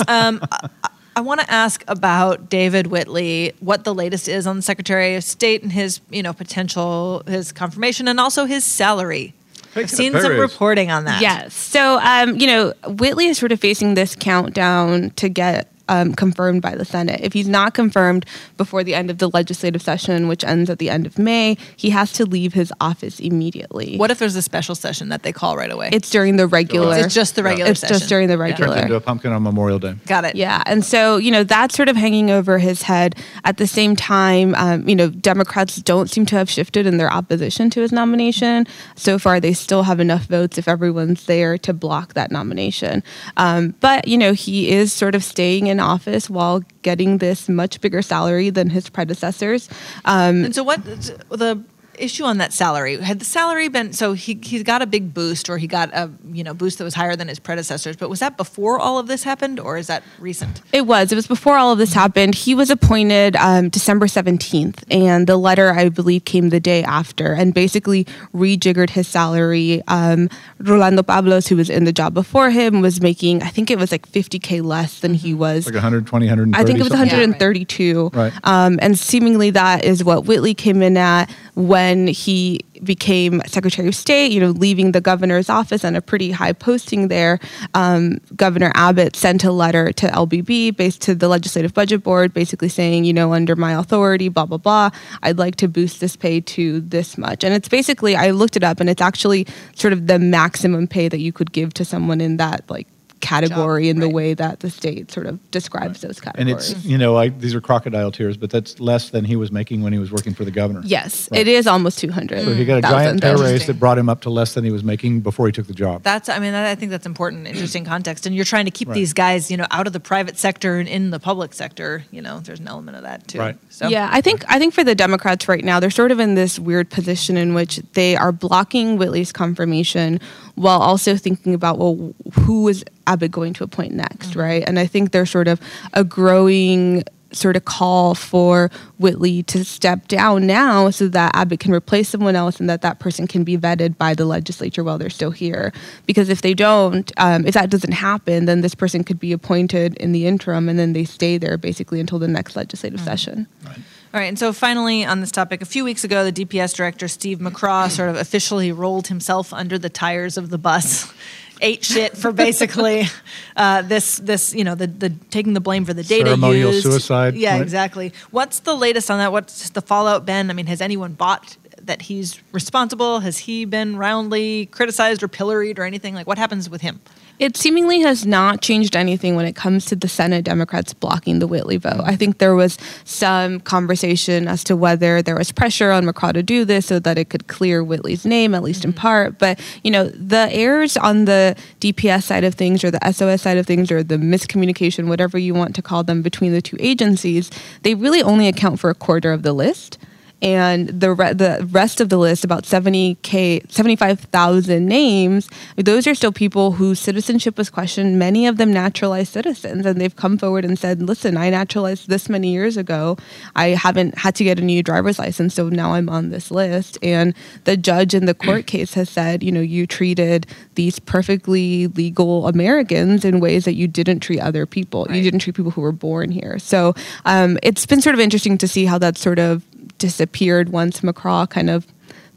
Um, 0.07 0.41
I, 0.51 0.69
I 1.15 1.21
want 1.21 1.41
to 1.41 1.51
ask 1.51 1.83
about 1.87 2.49
David 2.49 2.87
Whitley, 2.87 3.53
what 3.59 3.83
the 3.83 3.93
latest 3.93 4.27
is 4.27 4.45
on 4.45 4.57
the 4.57 4.61
Secretary 4.61 5.15
of 5.15 5.23
State 5.23 5.63
and 5.63 5.71
his, 5.71 6.01
you 6.09 6.21
know, 6.21 6.33
potential, 6.33 7.23
his 7.27 7.51
confirmation, 7.51 8.07
and 8.07 8.19
also 8.19 8.45
his 8.45 8.63
salary. 8.63 9.33
I've 9.75 9.89
seen 9.89 10.13
some 10.13 10.37
reporting 10.37 10.91
on 10.91 11.05
that. 11.05 11.21
Yes. 11.21 11.53
So, 11.53 11.99
um, 11.99 12.37
you 12.37 12.47
know, 12.47 12.73
Whitley 12.87 13.27
is 13.27 13.37
sort 13.37 13.51
of 13.51 13.59
facing 13.59 13.93
this 13.93 14.15
countdown 14.15 15.11
to 15.11 15.29
get 15.29 15.71
um, 15.89 16.13
confirmed 16.13 16.61
by 16.61 16.75
the 16.75 16.85
Senate. 16.85 17.19
If 17.21 17.33
he's 17.33 17.47
not 17.49 17.73
confirmed 17.73 18.25
before 18.57 18.83
the 18.83 18.95
end 18.95 19.09
of 19.09 19.17
the 19.17 19.29
legislative 19.29 19.81
session, 19.81 20.27
which 20.29 20.43
ends 20.45 20.69
at 20.69 20.79
the 20.79 20.89
end 20.89 21.05
of 21.05 21.19
May, 21.19 21.57
he 21.75 21.89
has 21.89 22.13
to 22.13 22.25
leave 22.25 22.53
his 22.53 22.71
office 22.79 23.19
immediately. 23.19 23.97
What 23.97 24.11
if 24.11 24.19
there's 24.19 24.35
a 24.37 24.41
special 24.41 24.75
session 24.75 25.09
that 25.09 25.23
they 25.23 25.33
call 25.33 25.57
right 25.57 25.71
away? 25.71 25.89
It's 25.91 26.09
during 26.09 26.37
the 26.37 26.47
regular. 26.47 26.95
It's 26.97 27.13
just 27.13 27.35
the 27.35 27.43
regular 27.43 27.71
It's 27.71 27.81
session. 27.81 27.97
just 27.97 28.09
during 28.09 28.27
the 28.27 28.37
Yeah. 28.37 28.43
Regular. 28.43 28.77
into 28.77 28.95
a 28.95 29.01
pumpkin 29.01 29.33
on 29.33 29.43
Memorial 29.43 29.79
Day. 29.79 29.95
Got 30.05 30.23
it. 30.25 30.35
Yeah, 30.35 30.63
and 30.65 30.85
so 30.85 31.17
you 31.17 31.31
know 31.31 31.43
that's 31.43 31.75
sort 31.75 31.89
of 31.89 31.95
hanging 31.97 32.29
over 32.31 32.59
his 32.59 32.83
head. 32.83 33.15
At 33.43 33.57
the 33.57 33.67
same 33.67 33.95
time, 33.95 34.55
um, 34.55 34.87
you 34.87 34.95
know 34.95 35.09
Democrats 35.09 35.75
don't 35.77 36.09
seem 36.09 36.25
to 36.27 36.35
have 36.35 36.49
shifted 36.49 36.85
in 36.85 36.97
their 36.97 37.11
opposition 37.11 37.69
to 37.71 37.81
his 37.81 37.91
nomination. 37.91 38.65
So 38.95 39.19
far, 39.19 39.39
they 39.39 39.53
still 39.53 39.83
have 39.83 39.99
enough 39.99 40.25
votes 40.25 40.57
if 40.57 40.67
everyone's 40.67 41.25
there 41.25 41.57
to 41.57 41.73
block 41.73 42.13
that 42.13 42.31
nomination. 42.31 43.03
Um, 43.37 43.73
but 43.81 44.07
you 44.07 44.17
know 44.17 44.33
he 44.33 44.69
is 44.69 44.93
sort 44.93 45.15
of 45.15 45.23
staying 45.23 45.67
in 45.67 45.78
office 45.79 46.29
while 46.29 46.61
getting 46.81 47.17
this 47.19 47.49
much 47.49 47.81
bigger 47.81 48.01
salary 48.01 48.49
than 48.49 48.69
his 48.69 48.89
predecessors. 48.89 49.69
Um, 50.05 50.45
And 50.45 50.55
so, 50.55 50.63
what 50.63 50.83
the 50.85 51.63
issue 52.01 52.23
on 52.23 52.37
that 52.37 52.53
salary 52.53 52.97
had 52.97 53.19
the 53.19 53.25
salary 53.25 53.67
been 53.67 53.93
so 53.93 54.13
he 54.13 54.39
he 54.41 54.63
got 54.63 54.81
a 54.81 54.87
big 54.87 55.13
boost 55.13 55.49
or 55.49 55.57
he 55.57 55.67
got 55.67 55.89
a 55.93 56.09
you 56.31 56.43
know 56.43 56.53
boost 56.53 56.77
that 56.77 56.83
was 56.83 56.93
higher 56.93 57.15
than 57.15 57.27
his 57.27 57.39
predecessors 57.39 57.95
but 57.95 58.09
was 58.09 58.19
that 58.19 58.37
before 58.37 58.79
all 58.79 58.97
of 58.97 59.07
this 59.07 59.23
happened 59.23 59.59
or 59.59 59.77
is 59.77 59.87
that 59.87 60.03
recent 60.19 60.61
It 60.71 60.85
was. 60.85 61.11
It 61.11 61.15
was 61.15 61.27
before 61.27 61.57
all 61.57 61.71
of 61.71 61.77
this 61.77 61.93
happened. 61.93 62.35
He 62.35 62.53
was 62.55 62.69
appointed 62.69 63.35
um, 63.37 63.69
December 63.69 64.07
17th, 64.07 64.83
and 64.91 65.27
the 65.27 65.37
letter, 65.37 65.73
I 65.73 65.89
believe, 65.89 66.25
came 66.25 66.49
the 66.49 66.59
day 66.59 66.83
after 66.83 67.33
and 67.33 67.53
basically 67.53 68.05
rejiggered 68.33 68.91
his 68.91 69.07
salary. 69.07 69.81
Um, 69.87 70.29
Rolando 70.59 71.03
Pablos, 71.03 71.47
who 71.47 71.55
was 71.55 71.69
in 71.69 71.85
the 71.85 71.93
job 71.93 72.13
before 72.13 72.49
him, 72.49 72.81
was 72.81 73.01
making, 73.01 73.41
I 73.43 73.49
think 73.49 73.71
it 73.71 73.77
was 73.77 73.91
like 73.91 74.07
50K 74.09 74.63
less 74.63 74.99
than 74.99 75.13
he 75.13 75.33
was. 75.33 75.65
Like 75.65 75.75
120, 75.75 76.25
130. 76.25 76.61
I 76.61 76.65
think 76.65 76.79
it 76.79 76.83
was 76.83 76.91
something? 76.91 77.09
132. 77.09 78.11
Right. 78.13 78.33
Um, 78.43 78.79
and 78.81 78.97
seemingly 78.97 79.49
that 79.51 79.83
is 79.83 80.03
what 80.03 80.25
Whitley 80.25 80.53
came 80.53 80.81
in 80.81 80.97
at 80.97 81.29
when 81.55 81.88
he 81.97 82.61
became 82.83 83.41
Secretary 83.45 83.87
of 83.87 83.95
State, 83.95 84.31
you 84.31 84.39
know, 84.39 84.51
leaving 84.51 84.91
the 84.91 85.01
governor's 85.01 85.49
office 85.49 85.83
and 85.83 85.97
a 85.97 86.01
pretty 86.01 86.31
high 86.31 86.53
posting 86.53 87.07
there. 87.07 87.39
Um, 87.73 88.19
Governor 88.35 88.71
Abbott 88.75 89.15
sent 89.15 89.43
a 89.43 89.51
letter 89.51 89.91
to 89.93 90.07
LBB 90.07 90.75
based 90.75 91.01
to 91.03 91.15
the 91.15 91.27
Legislative 91.27 91.73
Budget 91.73 92.03
Board, 92.03 92.33
basically 92.33 92.69
saying, 92.69 93.03
you 93.03 93.13
know, 93.13 93.33
under 93.33 93.55
my 93.55 93.73
authority, 93.73 94.29
blah, 94.29 94.45
blah, 94.45 94.57
blah, 94.57 94.89
I'd 95.23 95.37
like 95.37 95.55
to 95.57 95.67
boost 95.67 95.99
this 95.99 96.15
pay 96.15 96.41
to 96.41 96.81
this 96.81 97.17
much. 97.17 97.43
And 97.43 97.53
it's 97.53 97.69
basically, 97.69 98.15
I 98.15 98.31
looked 98.31 98.55
it 98.55 98.63
up 98.63 98.79
and 98.79 98.89
it's 98.89 99.01
actually 99.01 99.47
sort 99.75 99.93
of 99.93 100.07
the 100.07 100.19
maximum 100.19 100.87
pay 100.87 101.09
that 101.09 101.19
you 101.19 101.33
could 101.33 101.51
give 101.51 101.73
to 101.75 101.85
someone 101.85 102.21
in 102.21 102.37
that 102.37 102.69
like 102.69 102.87
category 103.29 103.89
in 103.89 103.99
the 103.99 104.07
right. 104.07 104.15
way 104.15 104.33
that 104.33 104.59
the 104.61 104.69
state 104.69 105.11
sort 105.11 105.25
of 105.27 105.35
describes 105.51 106.01
those 106.01 106.19
categories. 106.19 106.71
And 106.71 106.77
it's, 106.77 106.85
you 106.85 106.97
know, 106.97 107.15
I, 107.17 107.29
these 107.29 107.53
are 107.55 107.61
crocodile 107.61 108.11
tears, 108.11 108.37
but 108.37 108.49
that's 108.49 108.79
less 108.79 109.09
than 109.11 109.23
he 109.25 109.35
was 109.35 109.51
making 109.51 109.81
when 109.83 109.93
he 109.93 109.99
was 109.99 110.11
working 110.11 110.33
for 110.33 110.45
the 110.45 110.51
governor. 110.51 110.81
Yes, 110.83 111.29
Right. 111.31 111.41
it 111.41 111.47
is 111.47 111.67
almost 111.67 111.99
200. 111.99 112.43
So 112.43 112.53
he 112.53 112.65
got 112.65 112.79
a 112.79 112.81
giant 112.81 113.21
pay 113.21 113.35
raise 113.35 113.65
that 113.67 113.79
brought 113.79 113.97
him 113.97 114.09
up 114.09 114.21
to 114.21 114.29
less 114.29 114.53
than 114.53 114.63
he 114.63 114.71
was 114.71 114.83
making 114.83 115.21
before 115.21 115.45
he 115.45 115.51
took 115.51 115.67
the 115.67 115.73
job. 115.73 116.01
that's 116.03 116.29
i 116.29 116.39
mean 116.39 116.53
i 116.53 116.75
think 116.75 116.89
that's 116.91 117.05
important 117.05 117.47
interesting 117.47 117.85
context 117.85 118.25
and 118.25 118.35
you're 118.35 118.45
trying 118.45 118.65
to 118.65 118.71
keep 118.71 118.87
Right. 118.87 118.95
these 118.95 119.13
guys 119.13 119.51
you 119.51 119.57
know 119.57 119.67
out 119.71 119.85
of 119.87 119.93
the 119.93 119.99
private 119.99 120.37
sector 120.37 120.77
and 120.79 120.87
in 120.89 121.11
the 121.11 121.19
public 121.19 121.53
sector 121.53 122.03
you 122.11 122.21
know 122.21 122.39
there's 122.39 122.59
an 122.59 122.67
element 122.67 122.97
of 122.97 123.03
that 123.03 123.27
too 123.27 123.39
Right. 123.39 123.57
so 123.69 123.87
Yeah, 123.89 124.09
I 124.11 124.21
think 124.21 124.43
I 124.49 124.57
think 124.59 124.73
for 124.73 124.83
the 124.83 124.95
Democrats 124.95 125.47
right 125.47 125.63
now, 125.63 125.79
they're 125.79 125.89
sort 126.01 126.11
of 126.11 126.19
in 126.19 126.35
this 126.35 126.57
weird 126.59 126.89
position 126.89 127.37
in 127.37 127.53
which 127.53 127.77
they 127.93 128.15
are 128.15 128.31
blocking 128.31 128.97
Whitley's 128.97 129.31
confirmation 129.31 130.19
while 130.55 130.81
also 130.81 131.15
thinking 131.15 131.53
about 131.53 131.77
well, 131.77 132.13
who 132.41 132.67
is 132.67 132.83
Abbott 133.09 133.31
going 133.31 133.53
to 133.53 133.63
appoint 133.63 133.93
next, 133.93 134.35
right? 134.35 134.63
And 134.67 134.77
I 134.79 134.85
think 134.85 135.11
there's 135.11 135.31
sort 135.31 135.47
of 135.47 135.59
a 135.93 136.03
growing 136.03 137.03
sort 137.31 137.55
of 137.55 137.65
call 137.65 138.15
for 138.15 138.71
Whitley 138.97 139.43
to 139.43 139.63
step 139.63 140.07
down 140.07 140.47
now 140.47 140.89
so 140.89 141.07
that 141.09 141.35
Abbott 141.35 141.59
can 141.59 141.73
replace 141.73 142.09
someone 142.09 142.35
else 142.35 142.59
and 142.59 142.69
that 142.69 142.81
that 142.81 142.99
person 142.99 143.27
can 143.27 143.43
be 143.43 143.57
vetted 143.57 143.97
by 143.97 144.13
the 144.13 144.25
legislature 144.25 144.83
while 144.83 144.97
they're 144.97 145.09
still 145.09 145.31
here. 145.31 145.71
Because 146.05 146.29
if 146.29 146.41
they 146.41 146.53
don't, 146.53 147.11
um, 147.17 147.45
if 147.45 147.53
that 147.53 147.69
doesn't 147.69 147.91
happen, 147.91 148.45
then 148.45 148.61
this 148.61 148.75
person 148.75 149.03
could 149.03 149.19
be 149.19 149.31
appointed 149.31 149.95
in 149.97 150.11
the 150.11 150.25
interim 150.25 150.69
and 150.69 150.79
then 150.79 150.93
they 150.93 151.03
stay 151.03 151.37
there 151.37 151.57
basically 151.57 151.99
until 151.99 152.19
the 152.19 152.27
next 152.27 152.55
legislative 152.55 152.99
session. 152.99 153.47
Right. 153.63 153.79
All 154.11 154.19
right, 154.19 154.25
and 154.25 154.39
so 154.39 154.51
finally 154.53 155.05
on 155.05 155.21
this 155.21 155.31
topic, 155.31 155.61
a 155.61 155.65
few 155.65 155.83
weeks 155.83 156.03
ago, 156.03 156.29
the 156.29 156.33
DPS 156.33 156.73
director 156.75 157.07
Steve 157.07 157.37
McCraw 157.37 157.91
sort 157.91 158.09
of 158.09 158.15
officially 158.15 158.71
rolled 158.71 159.05
himself 159.05 159.53
under 159.53 159.77
the 159.77 159.89
tires 159.89 160.35
of 160.35 160.49
the 160.49 160.57
bus, 160.57 161.13
ate 161.61 161.83
shit 161.83 162.17
for 162.17 162.31
basically 162.31 163.03
uh, 163.55 163.81
this 163.83 164.17
this 164.19 164.53
you 164.53 164.63
know 164.63 164.75
the 164.75 164.87
the 164.87 165.09
taking 165.29 165.53
the 165.53 165.59
blame 165.61 165.85
for 165.85 165.93
the 165.93 166.03
data 166.03 166.27
Ceremonial 166.29 166.71
used. 166.71 166.83
suicide, 166.83 167.35
Yeah, 167.35 167.53
right? 167.53 167.61
exactly. 167.61 168.13
What's 168.31 168.59
the 168.59 168.75
latest 168.75 169.09
on 169.11 169.17
that? 169.19 169.31
What's 169.31 169.69
the 169.71 169.81
fallout 169.81 170.25
been? 170.25 170.49
I 170.49 170.53
mean, 170.53 170.67
has 170.67 170.81
anyone 170.81 171.13
bought 171.13 171.57
that 171.81 172.03
he's 172.03 172.39
responsible? 172.51 173.21
Has 173.21 173.37
he 173.39 173.65
been 173.65 173.97
roundly 173.97 174.65
criticized 174.67 175.23
or 175.23 175.27
pilloried 175.27 175.79
or 175.79 175.83
anything? 175.83 176.13
Like, 176.13 176.27
what 176.27 176.37
happens 176.37 176.69
with 176.69 176.81
him? 176.81 176.99
It 177.39 177.55
seemingly 177.55 178.01
has 178.01 178.25
not 178.25 178.61
changed 178.61 178.97
anything 178.97 179.37
when 179.37 179.45
it 179.45 179.55
comes 179.55 179.85
to 179.85 179.95
the 179.95 180.09
Senate 180.09 180.43
Democrats 180.43 180.93
blocking 180.93 181.39
the 181.39 181.47
Whitley 181.47 181.77
vote. 181.77 182.01
I 182.03 182.17
think 182.17 182.37
there 182.37 182.53
was 182.53 182.77
some 183.05 183.61
conversation 183.61 184.47
as 184.49 184.63
to 184.65 184.75
whether 184.75 185.21
there 185.21 185.37
was 185.37 185.53
pressure 185.53 185.91
on 185.91 186.03
McCraw 186.03 186.33
to 186.33 186.43
do 186.43 186.65
this 186.65 186.87
so 186.87 186.99
that 186.99 187.17
it 187.17 187.29
could 187.29 187.47
clear 187.47 187.81
Whitley's 187.81 188.25
name, 188.25 188.53
at 188.53 188.61
least 188.63 188.83
in 188.83 188.91
mm-hmm. 188.91 188.99
part. 188.99 189.39
But, 189.39 189.59
you 189.83 189.91
know, 189.91 190.09
the 190.09 190.49
errors 190.51 190.97
on 190.97 191.25
the 191.25 191.55
DPS 191.79 192.23
side 192.23 192.43
of 192.43 192.55
things 192.55 192.83
or 192.83 192.91
the 192.91 192.99
SOS 193.09 193.41
side 193.43 193.57
of 193.57 193.65
things 193.65 193.89
or 193.89 194.03
the 194.03 194.17
miscommunication, 194.17 195.07
whatever 195.07 195.37
you 195.37 195.53
want 195.53 195.75
to 195.75 195.81
call 195.81 196.03
them, 196.03 196.21
between 196.21 196.51
the 196.51 196.61
two 196.61 196.75
agencies, 196.79 197.49
they 197.83 197.95
really 197.95 198.21
only 198.21 198.47
account 198.47 198.81
for 198.81 198.89
a 198.89 198.95
quarter 198.95 199.31
of 199.31 199.43
the 199.43 199.53
list. 199.53 199.97
And 200.41 200.87
the 200.87 201.13
re- 201.13 201.33
the 201.33 201.67
rest 201.71 201.99
of 201.99 202.09
the 202.09 202.17
list, 202.17 202.43
about 202.43 202.65
seventy 202.65 203.15
k, 203.23 203.61
seventy 203.69 203.95
five 203.95 204.19
thousand 204.19 204.85
names, 204.85 205.49
those 205.75 206.07
are 206.07 206.15
still 206.15 206.31
people 206.31 206.73
whose 206.73 206.99
citizenship 206.99 207.57
was 207.57 207.69
questioned. 207.69 208.17
Many 208.17 208.47
of 208.47 208.57
them 208.57 208.71
naturalized 208.71 209.33
citizens, 209.33 209.85
and 209.85 209.99
they've 209.99 210.15
come 210.15 210.37
forward 210.37 210.63
and 210.63 210.79
said, 210.79 211.01
"Listen, 211.01 211.35
I 211.35 211.49
naturalized 211.49 212.07
this 212.07 212.29
many 212.29 212.51
years 212.51 212.77
ago. 212.77 213.17
I 213.55 213.69
haven't 213.69 214.17
had 214.17 214.35
to 214.35 214.43
get 214.43 214.59
a 214.59 214.63
new 214.63 214.81
driver's 214.81 215.19
license, 215.19 215.55
so 215.55 215.67
now 215.67 215.93
I'm 215.93 216.09
on 216.09 216.29
this 216.29 216.51
list." 216.51 216.97
And 217.03 217.33
the 217.65 217.75
judge 217.75 218.13
in 218.13 218.25
the 218.25 218.33
court 218.33 218.65
case 218.67 218.93
has 218.93 219.09
said, 219.09 219.43
"You 219.43 219.51
know, 219.51 219.61
you 219.61 219.85
treated 219.85 220.47
these 220.75 220.99
perfectly 220.99 221.87
legal 221.87 222.47
Americans 222.47 223.25
in 223.25 223.41
ways 223.41 223.65
that 223.65 223.73
you 223.73 223.87
didn't 223.87 224.21
treat 224.21 224.39
other 224.39 224.65
people. 224.65 225.07
You 225.09 225.21
didn't 225.21 225.39
treat 225.39 225.55
people 225.55 225.71
who 225.71 225.81
were 225.81 225.91
born 225.91 226.31
here." 226.31 226.59
So 226.59 226.93
um, 227.25 227.57
it's 227.61 227.85
been 227.85 227.99
sort 227.99 228.13
of 228.13 228.21
interesting 228.21 228.57
to 228.59 228.67
see 228.67 228.85
how 228.85 228.97
that 228.99 229.17
sort 229.17 229.39
of 229.39 229.65
disappeared 229.97 230.69
once 230.69 231.01
McCraw 231.01 231.49
kind 231.49 231.69
of 231.69 231.87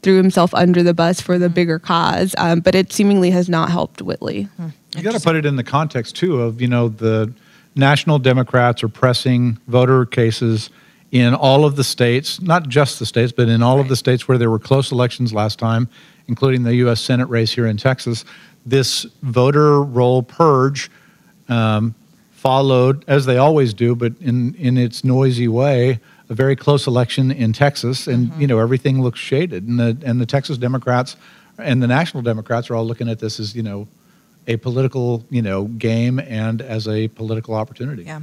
threw 0.03 0.17
himself 0.17 0.53
under 0.55 0.83
the 0.83 0.95
bus 0.95 1.21
for 1.21 1.39
the 1.39 1.49
bigger 1.49 1.79
cause. 1.79 2.35
Um, 2.39 2.61
but 2.61 2.75
it 2.75 2.93
seemingly 2.93 3.31
has 3.31 3.49
not 3.49 3.71
helped 3.71 4.03
Whitley. 4.03 4.49
You 4.97 5.03
got 5.03 5.15
to 5.15 5.21
put 5.21 5.37
it 5.37 5.47
in 5.47 5.57
the 5.57 5.65
context 5.65 6.17
too 6.17 6.41
of 6.41 6.61
you 6.61 6.69
know 6.69 6.89
the 6.89 7.33
national 7.75 8.19
Democrats 8.19 8.83
are 8.83 8.89
pressing 8.89 9.59
voter 9.69 10.05
cases 10.05 10.71
in 11.11 11.35
all 11.35 11.65
of 11.65 11.77
the 11.77 11.85
states, 11.85 12.41
not 12.41 12.69
just 12.69 12.99
the 12.99 13.07
states, 13.07 13.33
but 13.33 13.49
in 13.49 13.63
all 13.63 13.79
of 13.79 13.89
the 13.89 13.97
states 13.97 14.27
where 14.27 14.39
there 14.39 14.51
were 14.51 14.59
close 14.59 14.93
elections 14.93 15.33
last 15.33 15.59
time, 15.59 15.89
including 16.27 16.63
the 16.63 16.75
U.S. 16.77 17.01
Senate 17.01 17.27
race 17.27 17.53
here 17.53 17.67
in 17.67 17.77
Texas. 17.77 18.25
This 18.65 19.05
voter 19.23 19.83
roll 19.83 20.23
purge 20.23 20.91
um, 21.49 21.95
followed, 22.31 23.05
as 23.09 23.27
they 23.27 23.37
always 23.37 23.75
do, 23.75 23.95
but 23.95 24.13
in 24.21 24.55
in 24.55 24.77
its 24.77 25.05
noisy 25.05 25.49
way, 25.49 26.01
a 26.33 26.35
very 26.35 26.57
close 26.57 26.87
election 26.87 27.31
in 27.31 27.53
Texas, 27.53 28.07
and 28.07 28.29
mm-hmm. 28.29 28.41
you 28.41 28.47
know 28.47 28.59
everything 28.59 29.03
looks 29.03 29.21
shaded, 29.21 29.69
and 29.69 29.79
the 29.79 29.97
and 30.05 30.21
the 30.21 30.27
Texas 30.27 30.59
Democrats 30.59 31.17
and 31.59 31.83
the 31.83 31.87
national 31.87 32.23
Democrats 32.23 32.71
are 32.71 32.75
all 32.75 32.87
looking 32.87 33.09
at 33.09 33.19
this 33.21 33.39
as 33.39 33.55
you 33.55 33.63
know 33.63 33.87
a 34.49 34.57
political 34.57 35.25
you 35.31 35.43
know 35.43 35.65
game 35.65 36.19
and 36.19 36.61
as 36.63 36.89
a 36.89 37.09
political 37.09 37.55
opportunity. 37.55 38.05
Yeah. 38.05 38.21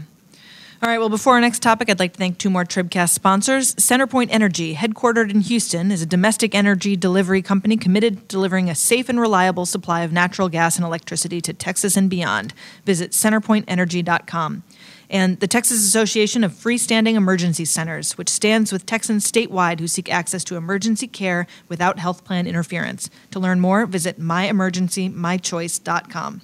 All 0.82 0.90
right. 0.90 0.98
Well, 0.98 1.10
before 1.10 1.34
our 1.34 1.42
next 1.42 1.62
topic, 1.62 1.90
I'd 1.90 2.00
like 2.00 2.14
to 2.14 2.18
thank 2.18 2.38
two 2.38 2.50
more 2.50 2.64
Tribcast 2.64 3.10
sponsors. 3.10 3.76
Centerpoint 3.76 4.30
Energy, 4.32 4.76
headquartered 4.76 5.30
in 5.30 5.42
Houston, 5.42 5.92
is 5.92 6.02
a 6.02 6.06
domestic 6.06 6.56
energy 6.56 6.96
delivery 6.96 7.42
company 7.42 7.76
committed 7.76 8.22
to 8.22 8.26
delivering 8.28 8.70
a 8.70 8.76
safe 8.76 9.10
and 9.10 9.20
reliable 9.20 9.66
supply 9.66 10.04
of 10.04 10.14
natural 10.14 10.48
gas 10.48 10.78
and 10.78 10.86
electricity 10.86 11.42
to 11.42 11.52
Texas 11.52 11.98
and 11.98 12.10
beyond. 12.10 12.54
Visit 12.86 13.12
centerpointenergy.com. 13.12 14.64
And 15.10 15.40
the 15.40 15.48
Texas 15.48 15.80
Association 15.80 16.44
of 16.44 16.52
Freestanding 16.52 17.16
Emergency 17.16 17.66
Centers, 17.66 18.16
which 18.18 18.30
stands 18.30 18.72
with 18.72 18.86
Texans 18.86 19.30
statewide 19.30 19.80
who 19.80 19.88
seek 19.88 20.12
access 20.12 20.44
to 20.46 20.56
emergency 20.56 21.08
care 21.08 21.48
without 21.68 22.00
health 22.00 22.24
plan 22.24 22.46
interference. 22.46 23.10
To 23.32 23.40
learn 23.40 23.60
more, 23.60 23.86
visit 23.86 24.20
myemergencymychoice.com. 24.20 26.42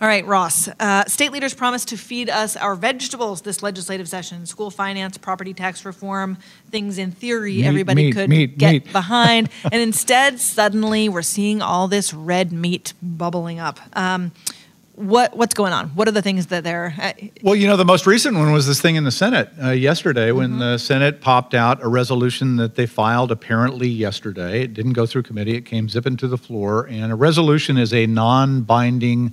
All 0.00 0.08
right, 0.08 0.26
Ross. 0.26 0.68
Uh, 0.80 1.04
state 1.06 1.32
leaders 1.32 1.54
promised 1.54 1.88
to 1.88 1.96
feed 1.96 2.28
us 2.28 2.56
our 2.56 2.74
vegetables 2.74 3.42
this 3.42 3.62
legislative 3.62 4.08
session. 4.08 4.44
School 4.44 4.70
finance, 4.70 5.16
property 5.16 5.54
tax 5.54 5.84
reform, 5.84 6.36
things 6.70 6.98
in 6.98 7.12
theory 7.12 7.58
Meat, 7.58 7.64
everybody 7.64 8.06
meat, 8.06 8.12
could 8.12 8.28
meat, 8.28 8.58
get 8.58 8.92
behind. 8.92 9.48
and 9.64 9.80
instead, 9.80 10.40
suddenly, 10.40 11.08
we're 11.08 11.22
seeing 11.22 11.62
all 11.62 11.88
this 11.88 12.12
red 12.12 12.52
meat 12.52 12.92
bubbling 13.00 13.60
up. 13.60 13.78
Um, 13.94 14.32
what 14.96 15.36
what's 15.36 15.54
going 15.54 15.72
on? 15.72 15.88
What 15.90 16.06
are 16.06 16.12
the 16.12 16.22
things 16.22 16.46
that 16.46 16.62
they're? 16.62 16.94
Uh, 17.00 17.12
Well, 17.42 17.56
you 17.56 17.66
know, 17.66 17.76
the 17.76 17.84
most 17.84 18.06
recent 18.06 18.36
one 18.36 18.52
was 18.52 18.66
this 18.66 18.80
thing 18.80 18.94
in 18.96 19.02
the 19.04 19.10
Senate 19.10 19.50
uh, 19.62 19.70
yesterday 19.70 20.30
when 20.30 20.50
Mm-hmm. 20.50 20.58
the 20.60 20.78
Senate 20.78 21.20
popped 21.20 21.52
out 21.54 21.82
a 21.82 21.88
resolution 21.88 22.56
that 22.56 22.76
they 22.76 22.86
filed 22.86 23.32
apparently 23.32 23.88
yesterday. 23.88 24.62
It 24.62 24.72
didn't 24.74 24.92
go 24.92 25.04
through 25.06 25.24
committee, 25.24 25.56
it 25.56 25.62
came 25.64 25.88
zipping 25.88 26.16
to 26.18 26.28
the 26.28 26.38
floor. 26.38 26.86
And 26.88 27.10
a 27.10 27.16
resolution 27.16 27.76
is 27.76 27.92
a 27.92 28.06
non 28.06 28.62
binding, 28.62 29.32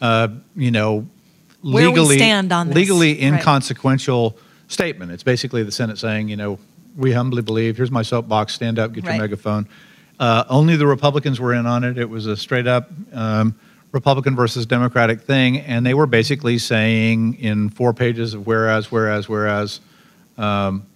uh, 0.00 0.28
you 0.54 0.70
know, 0.70 1.06
Where 1.62 1.88
legally, 1.88 2.16
stand 2.18 2.52
on 2.52 2.68
this. 2.68 2.76
legally 2.76 3.14
Right. 3.14 3.22
inconsequential 3.34 4.36
statement. 4.68 5.10
It's 5.10 5.24
basically 5.24 5.64
the 5.64 5.72
Senate 5.72 5.98
saying, 5.98 6.28
you 6.28 6.36
know, 6.36 6.58
we 6.96 7.12
humbly 7.12 7.42
believe, 7.42 7.76
here's 7.76 7.90
my 7.90 8.02
soapbox, 8.02 8.54
stand 8.54 8.78
up, 8.78 8.92
get 8.92 9.04
Right. 9.04 9.14
your 9.14 9.22
megaphone. 9.22 9.66
Uh, 10.20 10.44
only 10.48 10.76
the 10.76 10.86
Republicans 10.86 11.40
were 11.40 11.52
in 11.54 11.66
on 11.66 11.82
it. 11.82 11.98
It 11.98 12.08
was 12.08 12.26
a 12.26 12.36
straight 12.36 12.66
up 12.68 12.90
um, 13.12 13.54
Republican 13.92 14.36
versus 14.36 14.66
Democratic 14.66 15.22
thing, 15.22 15.58
and 15.58 15.84
they 15.84 15.94
were 15.94 16.06
basically 16.06 16.58
saying 16.58 17.34
in 17.34 17.70
four 17.70 17.92
pages 17.92 18.34
of 18.34 18.46
whereas, 18.46 18.90
whereas, 18.90 19.28
whereas, 19.28 19.80
um, 20.38 20.86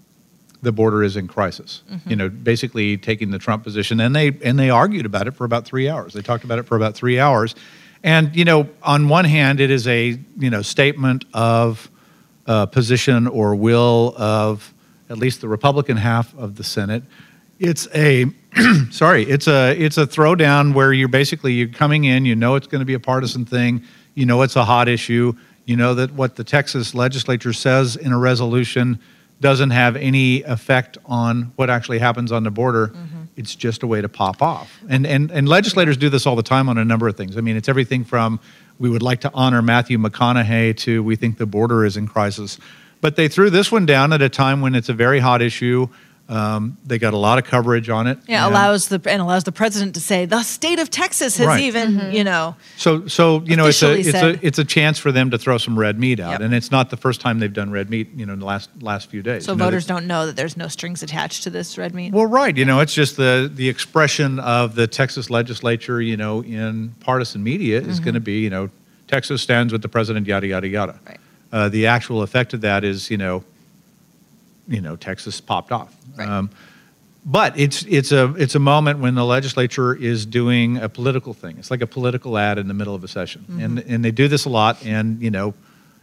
the 0.62 0.73
border 0.73 1.03
is 1.05 1.16
in 1.16 1.29
crisis. 1.29 1.83
Mm-hmm. 1.90 2.11
You 2.11 2.16
know, 2.16 2.29
basically 2.29 2.97
taking 2.97 3.31
the 3.31 3.38
Trump 3.38 3.62
position, 3.62 4.01
and 4.01 4.14
they 4.16 4.29
and 4.42 4.59
they 4.59 4.71
argued 4.71 5.07
about 5.07 5.29
it 5.29 5.33
for 5.33 5.45
about 5.45 5.64
three 5.64 5.88
hours. 5.88 6.14
They 6.14 6.23
talked 6.23 6.45
about 6.45 6.59
it 6.59 6.62
for 6.64 6.77
about 6.77 6.95
three 6.95 7.21
hours, 7.21 7.55
and 8.03 8.35
you 8.35 8.45
know, 8.45 8.69
on 8.83 9.09
one 9.09 9.25
hand, 9.25 9.61
it 9.61 9.71
is 9.71 9.87
a 9.87 10.19
you 10.38 10.51
know 10.51 10.62
statement 10.62 11.25
of 11.35 11.90
uh, 12.47 12.66
position 12.66 13.27
or 13.27 13.55
will 13.55 14.14
of 14.16 14.73
at 15.11 15.19
least 15.19 15.40
the 15.40 15.49
Republican 15.49 15.97
half 15.97 16.37
of 16.37 16.57
the 16.57 16.64
Senate. 16.64 17.03
It's 17.59 17.87
a 17.95 18.27
sorry, 18.90 19.25
it's 19.25 19.49
a 19.49 19.75
it's 19.77 19.99
a 19.99 20.07
throwdown 20.07 20.75
where 20.75 20.93
you're 20.93 21.09
basically 21.09 21.53
you're 21.53 21.69
coming 21.69 22.05
in, 22.05 22.25
you 22.25 22.35
know 22.35 22.55
it's 22.55 22.67
going 22.67 22.81
to 22.81 22.87
be 22.87 22.95
a 22.95 23.01
partisan 23.01 23.45
thing, 23.45 23.83
you 24.14 24.27
know 24.27 24.43
it's 24.43 24.57
a 24.57 24.64
hot 24.64 24.88
issue, 24.88 25.33
you 25.64 25.77
know 25.77 25.95
that 25.95 26.12
what 26.12 26.37
the 26.37 26.45
Texas 26.45 26.95
legislature 26.95 27.53
says 27.53 27.97
in 27.97 28.12
a 28.12 28.19
resolution 28.19 28.99
doesn't 29.40 29.71
have 29.71 29.97
any 29.97 30.43
effect 30.43 30.97
on 31.07 31.53
what 31.57 31.69
actually 31.69 31.99
happens 31.99 32.33
on 32.33 32.45
the 32.45 32.51
border. 32.51 32.88
Mm-hmm. 32.88 33.23
It's 33.37 33.55
just 33.55 33.83
a 33.83 33.87
way 33.87 34.01
to 34.01 34.09
pop 34.09 34.40
off. 34.40 34.81
And, 34.88 35.07
and 35.07 35.31
and 35.33 35.49
legislators 35.49 35.97
do 35.97 36.09
this 36.09 36.25
all 36.25 36.37
the 36.37 36.43
time 36.43 36.69
on 36.69 36.79
a 36.79 36.85
number 36.85 37.09
of 37.09 37.17
things. 37.17 37.37
I 37.37 37.40
mean, 37.40 37.57
it's 37.57 37.69
everything 37.69 38.05
from 38.05 38.38
we 38.79 38.88
would 38.88 39.03
like 39.03 39.21
to 39.23 39.31
honor 39.35 39.62
Matthew 39.62 39.99
McConaughey 39.99 40.77
to 40.79 41.03
we 41.03 41.17
think 41.17 41.38
the 41.38 41.47
border 41.47 41.85
is 41.85 41.97
in 41.97 42.07
crisis. 42.07 42.59
But 43.01 43.17
they 43.17 43.29
threw 43.29 43.51
this 43.51 43.71
one 43.71 43.85
down 43.85 44.12
at 44.12 44.23
a 44.23 44.29
time 44.29 44.61
when 44.61 44.75
it's 44.75 44.88
a 44.88 44.95
very 44.95 45.21
hot 45.21 45.43
issue. 45.43 45.88
Um, 46.27 46.79
they 46.87 46.99
got 46.99 47.13
a 47.13 47.19
lot 47.19 47.37
of 47.37 47.45
coverage 47.45 47.91
on 47.91 48.07
it. 48.07 48.17
yeah, 48.27 48.47
And 48.47 48.55
allows 48.55 48.89
the 48.89 48.99
and 49.11 49.21
allows 49.21 49.45
the 49.45 49.53
president 49.53 49.93
to 49.97 50.01
say 50.01 50.25
the 50.25 50.43
state 50.43 50.79
of 50.79 50.89
Texas 50.89 51.37
has 51.37 51.47
Right. 51.47 51.61
even 51.61 52.13
you 52.13 52.25
know 52.25 52.57
So, 52.79 53.07
so 53.09 53.43
you 53.45 53.57
know, 53.57 53.67
it's 53.67 53.83
a 53.83 53.93
Officially 53.93 54.01
it's 54.01 54.11
said. 54.11 54.35
a 54.43 54.47
it's 54.47 54.59
a 54.59 54.65
chance 54.65 54.99
for 54.99 55.13
them 55.13 55.31
to 55.33 55.39
throw 55.39 55.59
some 55.59 55.79
red 55.79 55.99
meat 56.01 56.21
out, 56.21 56.31
Yep. 56.31 56.41
and 56.41 56.55
it's 56.55 56.71
not 56.71 56.89
the 56.89 56.97
first 56.97 57.21
time 57.21 57.41
they've 57.41 57.53
done 57.53 57.71
red 57.71 57.91
meat. 57.91 58.09
You 58.17 58.25
know, 58.25 58.33
in 58.33 58.39
the 58.39 58.47
last 58.47 58.71
last 58.81 59.11
few 59.11 59.23
days. 59.23 59.45
so 59.45 59.53
You 59.53 59.59
know, 59.59 59.65
voters 59.67 59.85
they- 59.87 59.93
don't 59.93 60.07
know 60.07 60.25
that 60.25 60.35
there's 60.35 60.57
no 60.57 60.69
strings 60.69 61.03
attached 61.03 61.43
to 61.43 61.51
this 61.51 61.77
red 61.77 61.95
meat. 61.95 62.15
Well, 62.15 62.25
right. 62.27 62.57
You 62.57 62.65
know, 62.65 62.81
it's 62.81 62.95
just 62.95 63.19
the 63.19 63.51
the 63.55 63.69
expression 63.69 64.39
of 64.41 64.77
the 64.77 64.87
Texas 64.87 65.29
legislature. 65.29 66.01
You 66.01 66.17
know, 66.17 66.43
in 66.43 66.95
partisan 67.01 67.43
media 67.45 67.83
is 67.83 68.01
going 68.01 68.15
to 68.15 68.21
be, 68.21 68.41
you 68.41 68.49
know, 68.51 68.71
Texas 69.09 69.43
stands 69.43 69.75
with 69.75 69.83
the 69.83 69.89
president. 69.91 70.27
Yada 70.27 70.47
yada 70.47 70.69
yada. 70.69 70.99
Right. 71.07 71.21
Uh, 71.53 71.69
the 71.69 71.87
actual 71.87 72.23
effect 72.23 72.55
of 72.55 72.63
that 72.63 72.83
is, 72.83 73.11
you 73.11 73.19
know, 73.19 73.45
you 74.67 74.81
know, 74.81 74.97
Texas 74.97 75.41
popped 75.43 75.71
off. 75.71 75.95
Right. 76.16 76.29
Um, 76.29 76.50
but 77.27 77.59
it's 77.59 77.85
it's 77.85 78.12
a 78.12 78.35
it's 78.37 78.55
a 78.55 78.59
moment 78.59 78.98
when 78.98 79.14
the 79.14 79.24
legislature 79.24 79.94
is 79.94 80.27
doing 80.27 80.77
a 80.77 80.90
political 80.90 81.33
thing. 81.33 81.57
It's 81.59 81.70
like 81.70 81.81
a 81.81 81.87
political 81.87 82.37
ad 82.37 82.59
in 82.59 82.68
the 82.68 82.74
middle 82.74 82.94
of 82.94 83.03
a 83.03 83.09
session, 83.09 83.46
and 83.61 83.79
and 83.79 84.05
they 84.05 84.11
do 84.11 84.29
this 84.29 84.44
a 84.44 84.50
lot. 84.50 84.85
And 84.85 85.22
you 85.22 85.31
know, 85.31 85.55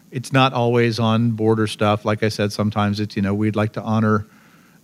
it's 0.09 0.33
not 0.33 0.53
always 0.53 0.99
on 0.99 1.31
border 1.31 1.67
stuff. 1.67 2.05
Like 2.05 2.23
I 2.23 2.29
said, 2.29 2.51
sometimes 2.51 2.99
it's 2.99 3.15
you 3.15 3.21
know 3.21 3.35
we'd 3.35 3.55
like 3.55 3.73
to 3.73 3.81
honor 3.81 4.25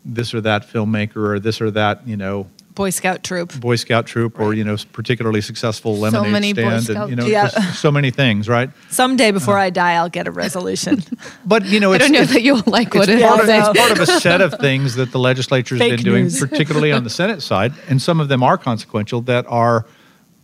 this 0.05 0.33
or 0.33 0.41
that 0.41 0.67
filmmaker 0.67 1.17
or 1.17 1.39
this 1.39 1.59
or 1.59 1.71
that 1.71 2.07
you 2.07 2.17
know 2.17 2.47
Boy 2.77 2.91
Scout 2.91 3.23
troop. 3.23 3.59
Boy 3.59 3.75
Scout 3.75 4.05
troop 4.05 4.39
or 4.39 4.53
you 4.53 4.63
know 4.63 4.77
particularly 4.93 5.41
successful 5.41 5.97
lemonade 5.97 6.31
many 6.31 6.53
Boy 6.53 6.61
stand 6.61 6.83
Scout 6.83 7.09
and 7.09 7.09
you 7.09 7.15
know 7.15 7.25
Yeah. 7.25 7.47
so 7.73 7.91
many 7.91 8.11
things, 8.11 8.47
right? 8.47 8.69
Someday 8.89 9.31
before 9.31 9.57
uh. 9.57 9.63
I 9.63 9.69
die, 9.71 9.93
I'll 9.93 10.09
get 10.09 10.27
a 10.27 10.31
resolution. 10.31 11.03
But 11.45 11.65
you 11.65 11.79
know, 11.79 11.91
I 11.93 11.95
it's, 11.95 12.05
don't 12.05 12.13
know 12.13 12.25
that 12.25 12.41
you'll 12.43 12.61
like 12.67 12.93
what 12.93 13.09
it 13.09 13.15
it's 13.19 13.23
part, 13.23 13.41
of, 13.41 13.49
it's 13.49 13.79
part 13.79 13.91
of 13.91 13.99
a 13.99 14.05
set 14.05 14.41
of 14.41 14.53
things 14.59 14.95
that 14.95 15.11
the 15.11 15.19
legislature's 15.19 15.79
Fake 15.79 15.95
been 15.97 16.03
doing, 16.05 16.23
news. 16.25 16.39
particularly 16.39 16.91
on 16.91 17.03
the 17.03 17.09
Senate 17.09 17.41
side, 17.41 17.73
and 17.89 18.01
some 18.01 18.19
of 18.19 18.27
them 18.27 18.43
are 18.43 18.57
consequential 18.57 19.21
that 19.21 19.45
are 19.47 19.85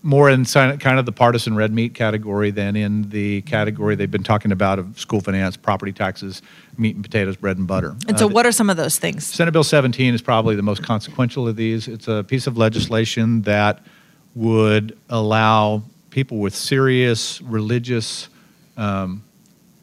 more 0.04 0.30
in 0.30 0.44
kind 0.46 1.00
of 1.00 1.06
the 1.06 1.12
partisan 1.14 1.56
red 1.56 1.74
meat 1.74 1.94
category 1.94 2.52
than 2.52 2.76
in 2.76 3.10
the 3.10 3.42
category 3.44 3.96
they've 3.96 4.12
been 4.12 4.22
talking 4.22 4.52
about 4.52 4.78
of 4.78 5.00
school 5.00 5.22
finance, 5.22 5.56
property 5.56 5.94
taxes, 5.94 6.42
meat 6.78 6.94
and 6.96 7.04
potatoes, 7.04 7.38
bread 7.38 7.58
and 7.58 7.66
butter. 7.66 7.96
And 8.08 8.20
so, 8.20 8.26
Uh, 8.26 8.30
what 8.30 8.46
are 8.46 8.52
some 8.52 8.70
of 8.70 8.76
those 8.76 9.00
things? 9.00 9.26
Senate 9.26 9.52
Bill 9.52 9.64
17 9.64 10.14
is 10.14 10.22
probably 10.22 10.56
the 10.58 10.62
most 10.62 10.84
consequential 10.84 11.48
of 11.48 11.56
these. 11.56 11.88
It's 11.88 12.10
a 12.10 12.24
piece 12.28 12.48
of 12.48 12.58
legislation 12.58 13.44
that 13.44 13.80
would 14.36 14.98
allow 15.10 15.84
people 16.10 16.40
with 16.40 16.54
serious 16.54 17.42
religious 17.42 18.28
um, 18.76 19.24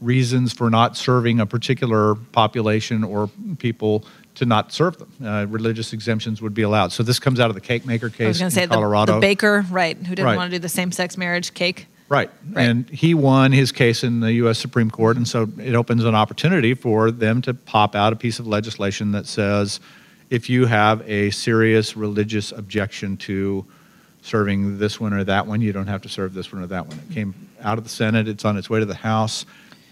reasons 0.02 0.52
for 0.52 0.68
not 0.68 0.96
serving 0.96 1.40
a 1.40 1.46
particular 1.46 2.14
population 2.14 3.04
or 3.04 3.28
people 3.58 4.04
to 4.40 4.46
not 4.46 4.72
serve 4.72 4.96
them. 4.96 5.12
Uh, 5.22 5.44
religious 5.50 5.92
exemptions 5.92 6.40
would 6.40 6.54
be 6.54 6.62
allowed. 6.62 6.92
So 6.92 7.02
this 7.02 7.18
comes 7.18 7.40
out 7.40 7.50
of 7.50 7.54
the 7.54 7.60
cake 7.60 7.84
maker 7.84 8.08
case 8.08 8.24
I 8.24 8.28
was 8.28 8.40
in 8.40 8.46
to 8.46 8.50
say 8.50 8.64
the, 8.64 8.74
Colorado. 8.74 9.14
the 9.16 9.20
baker, 9.20 9.66
right, 9.70 9.98
who 9.98 10.14
didn't 10.14 10.24
Right. 10.24 10.36
want 10.36 10.50
to 10.50 10.56
do 10.56 10.60
the 10.60 10.68
same-sex 10.68 11.18
marriage 11.18 11.52
cake. 11.52 11.88
Right. 12.08 12.30
Right. 12.50 12.66
And 12.66 12.88
he 12.88 13.12
won 13.12 13.52
his 13.52 13.70
case 13.70 14.02
in 14.02 14.20
the 14.20 14.32
U.S. 14.44 14.58
Supreme 14.58 14.90
Court. 14.90 15.18
And 15.18 15.28
so 15.28 15.46
it 15.58 15.74
opens 15.74 16.04
an 16.04 16.14
opportunity 16.14 16.72
for 16.72 17.10
them 17.10 17.42
to 17.42 17.52
pop 17.52 17.94
out 17.94 18.14
a 18.14 18.16
piece 18.16 18.38
of 18.38 18.46
legislation 18.46 19.12
that 19.12 19.26
says 19.26 19.78
if 20.30 20.48
you 20.48 20.64
have 20.64 21.02
a 21.08 21.28
serious 21.30 21.94
religious 21.94 22.50
objection 22.50 23.18
to 23.18 23.66
serving 24.22 24.78
this 24.78 24.98
one 24.98 25.12
or 25.12 25.22
that 25.22 25.46
one, 25.46 25.60
you 25.60 25.72
don't 25.72 25.86
have 25.86 26.00
to 26.02 26.08
serve 26.08 26.32
this 26.32 26.50
one 26.50 26.62
or 26.62 26.66
that 26.68 26.86
one. 26.86 26.98
It 27.10 27.12
came 27.14 27.34
out 27.60 27.76
of 27.76 27.84
the 27.84 27.90
Senate. 27.90 28.26
It's 28.26 28.46
on 28.46 28.56
its 28.56 28.70
way 28.70 28.80
to 28.80 28.86
the 28.86 28.94
House. 28.94 29.44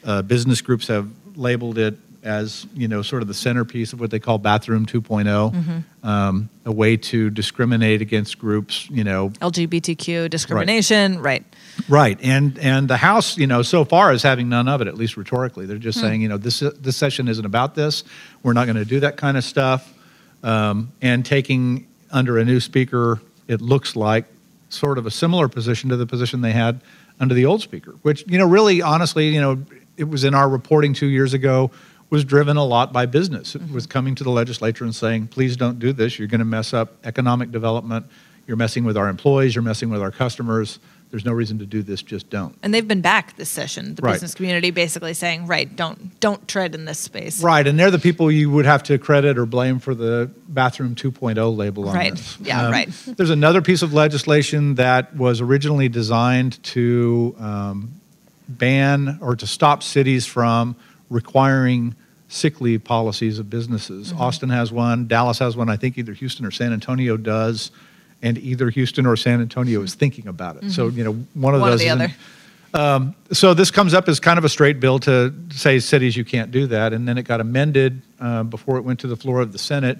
Uh, 0.05 0.23
business 0.23 0.63
groups 0.63 0.89
have 0.89 1.07
labeled 1.37 1.77
it 1.77 1.99
as 2.23 2.67
you 2.75 2.89
know 2.89 3.03
sort 3.03 3.23
of 3.23 3.29
the 3.29 3.35
centerpiece 3.35 3.93
of 3.93 4.01
what 4.01 4.11
they 4.11 4.19
call 4.19 4.39
bathroom 4.39 4.87
2.0, 4.87 5.85
um, 6.03 6.49
a 6.65 6.73
way 6.73 6.97
to 6.97 7.31
discriminate 7.31 8.03
against 8.03 8.39
groups. 8.39 8.89
You 8.91 9.05
know, 9.05 9.31
LGBTQ 9.31 10.31
discrimination, 10.31 11.21
right. 11.21 11.45
Right, 11.89 12.19
and 12.23 12.59
and 12.59 12.89
the 12.89 12.97
House, 12.97 13.39
you 13.39 13.47
know, 13.47 13.63
so 13.63 13.85
far 13.85 14.13
is 14.13 14.23
having 14.23 14.49
none 14.49 14.69
of 14.69 14.81
it, 14.81 14.89
at 14.89 14.97
least 14.97 15.17
rhetorically. 15.17 15.67
They're 15.67 15.79
just 15.79 16.01
saying, 16.01 16.23
you 16.23 16.29
know, 16.29 16.37
this 16.37 16.61
this 16.61 16.97
session 16.97 17.29
isn't 17.29 17.45
about 17.45 17.75
this. 17.75 18.05
We're 18.43 18.53
not 18.53 18.67
going 18.67 18.77
to 18.77 18.85
do 18.85 19.01
that 19.01 19.17
kind 19.17 19.37
of 19.37 19.45
stuff. 19.45 19.95
Um, 20.43 20.93
and 21.03 21.25
taking 21.25 21.87
under 22.11 22.39
a 22.39 22.45
new 22.45 22.61
speaker, 22.61 23.21
it 23.49 23.61
looks 23.61 23.97
like 23.97 24.25
sort 24.71 24.99
of 24.99 25.07
a 25.07 25.11
similar 25.11 25.49
position 25.49 25.91
to 25.91 25.97
the 25.97 26.07
position 26.07 26.41
they 26.41 26.53
had 26.53 26.81
under 27.21 27.35
the 27.35 27.47
old 27.47 27.63
speaker, 27.63 27.93
which 28.03 28.25
you 28.29 28.39
know, 28.39 28.47
really, 28.47 28.83
honestly, 28.83 29.29
you 29.29 29.41
know, 29.41 29.63
it 29.97 30.09
was 30.09 30.25
in 30.25 30.35
our 30.35 30.49
reporting 30.49 30.95
two 30.95 31.07
years 31.07 31.35
ago 31.35 31.71
was 32.11 32.25
driven 32.25 32.57
a 32.57 32.65
lot 32.65 32.93
by 32.93 33.07
business. 33.07 33.55
It 33.55 33.71
was 33.71 33.87
coming 33.87 34.15
to 34.17 34.25
the 34.25 34.31
legislature 34.31 34.85
and 34.85 34.95
saying, 34.95 35.29
please 35.29 35.57
don't 35.57 35.79
do 35.79 35.93
this. 35.93 36.19
You're 36.19 36.29
going 36.29 36.39
to 36.41 36.45
mess 36.45 36.73
up 36.73 36.95
economic 37.05 37.51
development. 37.53 38.07
You're 38.47 38.57
messing 38.57 38.85
with 38.85 38.97
our 38.97 39.09
employees. 39.09 39.55
You're 39.55 39.63
messing 39.63 39.91
with 39.91 40.01
our 40.01 40.11
customers. 40.11 40.79
There's 41.11 41.25
no 41.25 41.33
reason 41.33 41.59
to 41.59 41.67
do 41.67 41.83
this. 41.83 42.03
Just 42.03 42.29
don't. 42.31 42.55
And 42.63 42.73
they've 42.73 42.87
been 42.87 43.01
back 43.03 43.37
this 43.37 43.49
session, 43.51 43.95
the 43.95 44.03
Right. 44.03 44.13
business 44.13 44.35
community 44.35 44.71
basically 44.71 45.15
saying, 45.15 45.47
right, 45.47 45.75
don't 45.75 46.19
don't 46.21 46.47
tread 46.49 46.75
in 46.75 46.85
this 46.85 46.99
space. 46.99 47.43
Right, 47.43 47.67
and 47.67 47.79
they're 47.79 47.91
the 47.91 47.99
people 47.99 48.31
you 48.31 48.51
would 48.51 48.67
have 48.67 48.83
to 48.85 48.99
credit 48.99 49.39
or 49.39 49.47
blame 49.47 49.79
for 49.79 49.95
the 49.95 50.31
bathroom 50.49 50.95
2.0 50.95 51.57
label 51.57 51.89
on 51.89 51.95
Right. 51.95 52.15
this. 52.15 52.37
Um, 52.39 52.45
Yeah, 52.47 52.71
right. 52.71 52.89
There's 53.07 53.31
another 53.31 53.63
piece 53.63 53.81
of 53.83 53.95
legislation 53.95 54.75
that 54.77 55.15
was 55.17 55.41
originally 55.41 55.89
designed 55.89 56.63
to 56.65 57.35
um, 57.39 57.91
ban 58.49 59.19
or 59.23 59.35
to 59.37 59.47
stop 59.47 59.83
cities 59.83 60.27
from 60.27 60.77
requiring 61.11 61.95
sick 62.29 62.61
leave 62.61 62.85
policies 62.85 63.39
of 63.39 63.49
businesses. 63.49 64.13
Mm-hmm. 64.13 64.21
Austin 64.21 64.51
has 64.51 64.71
one, 64.71 65.07
Dallas 65.07 65.39
has 65.39 65.57
one, 65.57 65.69
I 65.69 65.77
think 65.77 65.97
either 65.99 66.13
Houston 66.13 66.45
or 66.45 66.51
San 66.51 66.73
Antonio 66.73 67.17
does, 67.17 67.71
and 68.21 68.37
either 68.39 68.69
Houston 68.71 69.07
or 69.07 69.17
San 69.17 69.41
Antonio 69.41 69.83
is 69.83 69.95
thinking 69.95 70.29
about 70.29 70.63
it. 70.63 70.71
So, 70.71 70.89
you 70.89 71.05
know, 71.05 71.13
one 71.13 71.21
of 71.23 71.25
Mm-hmm. 71.25 71.43
One 71.43 71.55
or 71.55 71.71
those 71.71 71.81
the 71.81 71.87
is 71.87 71.93
in- 71.93 72.01
other. 72.03 72.15
so 73.33 73.55
this 73.55 73.71
comes 73.71 73.95
up 73.95 74.09
as 74.09 74.21
kind 74.21 74.39
of 74.39 74.45
a 74.45 74.49
straight 74.49 74.79
bill 74.79 74.99
to 75.01 75.33
say 75.51 75.79
cities 75.79 76.17
you 76.17 76.25
can't 76.25 76.51
do 76.51 76.67
that, 76.67 76.93
and 76.93 77.09
then 77.09 77.17
it 77.17 77.23
got 77.23 77.41
amended 77.41 78.03
uh, 78.21 78.43
before 78.43 78.77
it 78.77 78.83
went 78.83 79.01
to 79.01 79.07
the 79.07 79.17
floor 79.17 79.41
of 79.41 79.53
the 79.53 79.59
Senate 79.59 79.99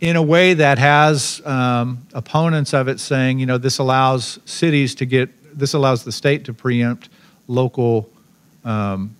in 0.00 0.16
a 0.16 0.22
way 0.22 0.54
that 0.54 0.78
has 0.78 1.40
um, 1.44 2.04
opponents 2.14 2.72
of 2.72 2.88
it 2.88 2.98
saying, 2.98 3.38
you 3.38 3.46
know, 3.46 3.58
this 3.58 3.78
allows 3.78 4.38
cities 4.44 4.94
to 4.96 5.04
get, 5.04 5.28
this 5.56 5.74
allows 5.74 6.04
the 6.04 6.12
state 6.12 6.44
to 6.46 6.54
preempt 6.54 7.10
local 7.46 8.10
um, 8.64 9.14